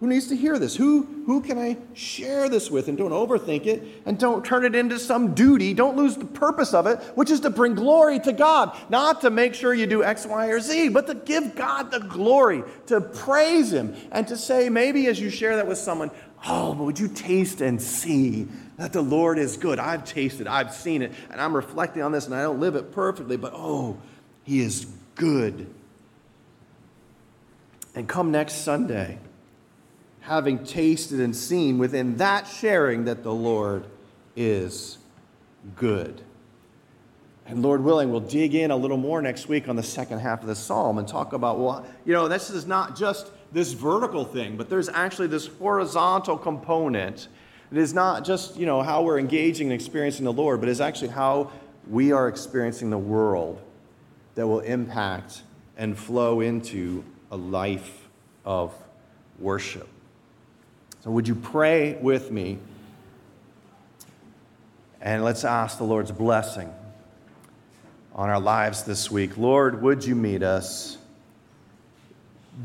who 0.00 0.06
needs 0.06 0.28
to 0.28 0.36
hear 0.36 0.60
this? 0.60 0.76
Who, 0.76 1.02
who 1.26 1.40
can 1.40 1.58
I 1.58 1.76
share 1.92 2.48
this 2.48 2.70
with? 2.70 2.86
And 2.86 2.96
don't 2.96 3.10
overthink 3.10 3.66
it 3.66 3.82
and 4.06 4.16
don't 4.16 4.44
turn 4.44 4.64
it 4.64 4.76
into 4.76 4.96
some 4.96 5.34
duty. 5.34 5.74
Don't 5.74 5.96
lose 5.96 6.16
the 6.16 6.24
purpose 6.24 6.72
of 6.72 6.86
it, 6.86 7.00
which 7.16 7.32
is 7.32 7.40
to 7.40 7.50
bring 7.50 7.74
glory 7.74 8.20
to 8.20 8.32
God, 8.32 8.76
not 8.88 9.22
to 9.22 9.30
make 9.30 9.54
sure 9.54 9.74
you 9.74 9.88
do 9.88 10.04
X, 10.04 10.24
Y, 10.24 10.46
or 10.46 10.60
Z, 10.60 10.90
but 10.90 11.08
to 11.08 11.14
give 11.14 11.56
God 11.56 11.90
the 11.90 11.98
glory, 11.98 12.62
to 12.86 13.00
praise 13.00 13.72
Him, 13.72 13.96
and 14.12 14.28
to 14.28 14.36
say, 14.36 14.68
maybe 14.68 15.08
as 15.08 15.18
you 15.18 15.30
share 15.30 15.56
that 15.56 15.66
with 15.66 15.78
someone, 15.78 16.12
oh, 16.46 16.74
but 16.74 16.84
would 16.84 17.00
you 17.00 17.08
taste 17.08 17.60
and 17.60 17.82
see 17.82 18.46
that 18.76 18.92
the 18.92 19.02
Lord 19.02 19.36
is 19.36 19.56
good? 19.56 19.80
I've 19.80 20.04
tasted, 20.04 20.46
I've 20.46 20.72
seen 20.72 21.02
it, 21.02 21.12
and 21.28 21.40
I'm 21.40 21.56
reflecting 21.56 22.02
on 22.02 22.12
this, 22.12 22.26
and 22.26 22.36
I 22.36 22.42
don't 22.42 22.60
live 22.60 22.76
it 22.76 22.92
perfectly, 22.92 23.36
but 23.36 23.52
oh, 23.52 23.98
He 24.44 24.60
is 24.60 24.86
good. 25.16 25.66
And 27.96 28.08
come 28.08 28.30
next 28.30 28.58
Sunday, 28.58 29.18
having 30.28 30.64
tasted 30.64 31.20
and 31.20 31.34
seen 31.34 31.78
within 31.78 32.16
that 32.18 32.46
sharing 32.46 33.04
that 33.06 33.22
the 33.22 33.32
Lord 33.32 33.84
is 34.36 34.98
good. 35.74 36.22
And 37.46 37.62
Lord 37.62 37.82
willing, 37.82 38.10
we'll 38.10 38.20
dig 38.20 38.54
in 38.54 38.70
a 38.70 38.76
little 38.76 38.98
more 38.98 39.22
next 39.22 39.48
week 39.48 39.68
on 39.68 39.76
the 39.76 39.82
second 39.82 40.18
half 40.18 40.42
of 40.42 40.48
the 40.48 40.54
psalm 40.54 40.98
and 40.98 41.08
talk 41.08 41.32
about, 41.32 41.58
well, 41.58 41.86
you 42.04 42.12
know, 42.12 42.28
this 42.28 42.50
is 42.50 42.66
not 42.66 42.94
just 42.94 43.30
this 43.52 43.72
vertical 43.72 44.24
thing, 44.24 44.58
but 44.58 44.68
there's 44.68 44.90
actually 44.90 45.28
this 45.28 45.46
horizontal 45.46 46.36
component. 46.36 47.28
It 47.72 47.78
is 47.78 47.94
not 47.94 48.24
just, 48.24 48.56
you 48.56 48.66
know, 48.66 48.82
how 48.82 49.02
we're 49.02 49.18
engaging 49.18 49.68
and 49.68 49.74
experiencing 49.74 50.26
the 50.26 50.32
Lord, 50.32 50.60
but 50.60 50.68
it's 50.68 50.80
actually 50.80 51.08
how 51.08 51.50
we 51.88 52.12
are 52.12 52.28
experiencing 52.28 52.90
the 52.90 52.98
world 52.98 53.62
that 54.34 54.46
will 54.46 54.60
impact 54.60 55.42
and 55.78 55.96
flow 55.96 56.40
into 56.40 57.02
a 57.30 57.36
life 57.36 58.08
of 58.44 58.74
worship. 59.38 59.88
So, 61.08 61.12
would 61.12 61.26
you 61.26 61.36
pray 61.36 61.94
with 62.02 62.30
me? 62.30 62.58
And 65.00 65.24
let's 65.24 65.42
ask 65.42 65.78
the 65.78 65.84
Lord's 65.84 66.12
blessing 66.12 66.70
on 68.14 68.28
our 68.28 68.38
lives 68.38 68.82
this 68.82 69.10
week. 69.10 69.38
Lord, 69.38 69.80
would 69.80 70.04
you 70.04 70.14
meet 70.14 70.42
us? 70.42 70.98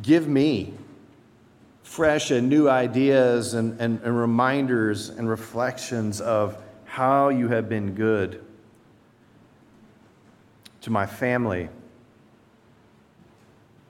Give 0.02 0.28
me 0.28 0.74
fresh 1.84 2.32
and 2.32 2.50
new 2.50 2.68
ideas 2.68 3.54
and, 3.54 3.80
and, 3.80 4.02
and 4.02 4.20
reminders 4.20 5.08
and 5.08 5.30
reflections 5.30 6.20
of 6.20 6.62
how 6.84 7.30
you 7.30 7.48
have 7.48 7.70
been 7.70 7.96
good 7.96 8.44
to 10.82 10.90
my 10.90 11.06
family, 11.06 11.70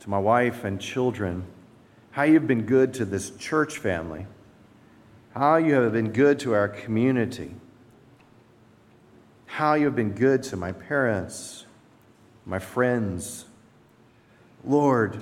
to 0.02 0.10
my 0.12 0.20
wife 0.20 0.64
and 0.64 0.80
children, 0.80 1.44
how 2.12 2.22
you've 2.22 2.46
been 2.46 2.68
good 2.68 2.94
to 2.94 3.04
this 3.04 3.32
church 3.38 3.80
family, 3.80 4.28
how 5.34 5.56
you 5.56 5.74
have 5.74 5.94
been 5.94 6.12
good 6.12 6.40
to 6.40 6.54
our 6.54 6.68
community, 6.68 7.56
how 9.48 9.74
you 9.74 9.86
have 9.86 9.96
been 9.96 10.14
good 10.14 10.44
to 10.44 10.56
my 10.56 10.72
parents, 10.72 11.66
my 12.46 12.60
friends. 12.60 13.46
Lord, 14.66 15.22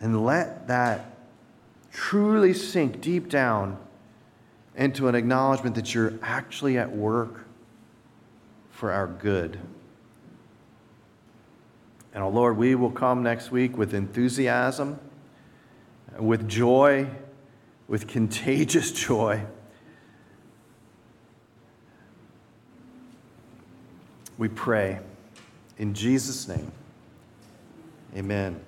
and 0.00 0.24
let 0.24 0.68
that 0.68 1.16
truly 1.90 2.52
sink 2.52 3.00
deep 3.00 3.28
down 3.28 3.78
into 4.76 5.08
an 5.08 5.14
acknowledgement 5.14 5.74
that 5.76 5.94
you're 5.94 6.12
actually 6.22 6.78
at 6.78 6.94
work 6.94 7.46
for 8.70 8.92
our 8.92 9.06
good. 9.06 9.58
And 12.12 12.22
oh 12.22 12.28
Lord, 12.28 12.56
we 12.56 12.74
will 12.74 12.90
come 12.90 13.22
next 13.22 13.50
week 13.50 13.76
with 13.76 13.94
enthusiasm, 13.94 15.00
with 16.18 16.48
joy, 16.48 17.08
with 17.88 18.06
contagious 18.06 18.92
joy. 18.92 19.42
We 24.38 24.48
pray 24.48 24.98
in 25.78 25.94
Jesus' 25.94 26.48
name. 26.48 26.72
Amen. 28.16 28.63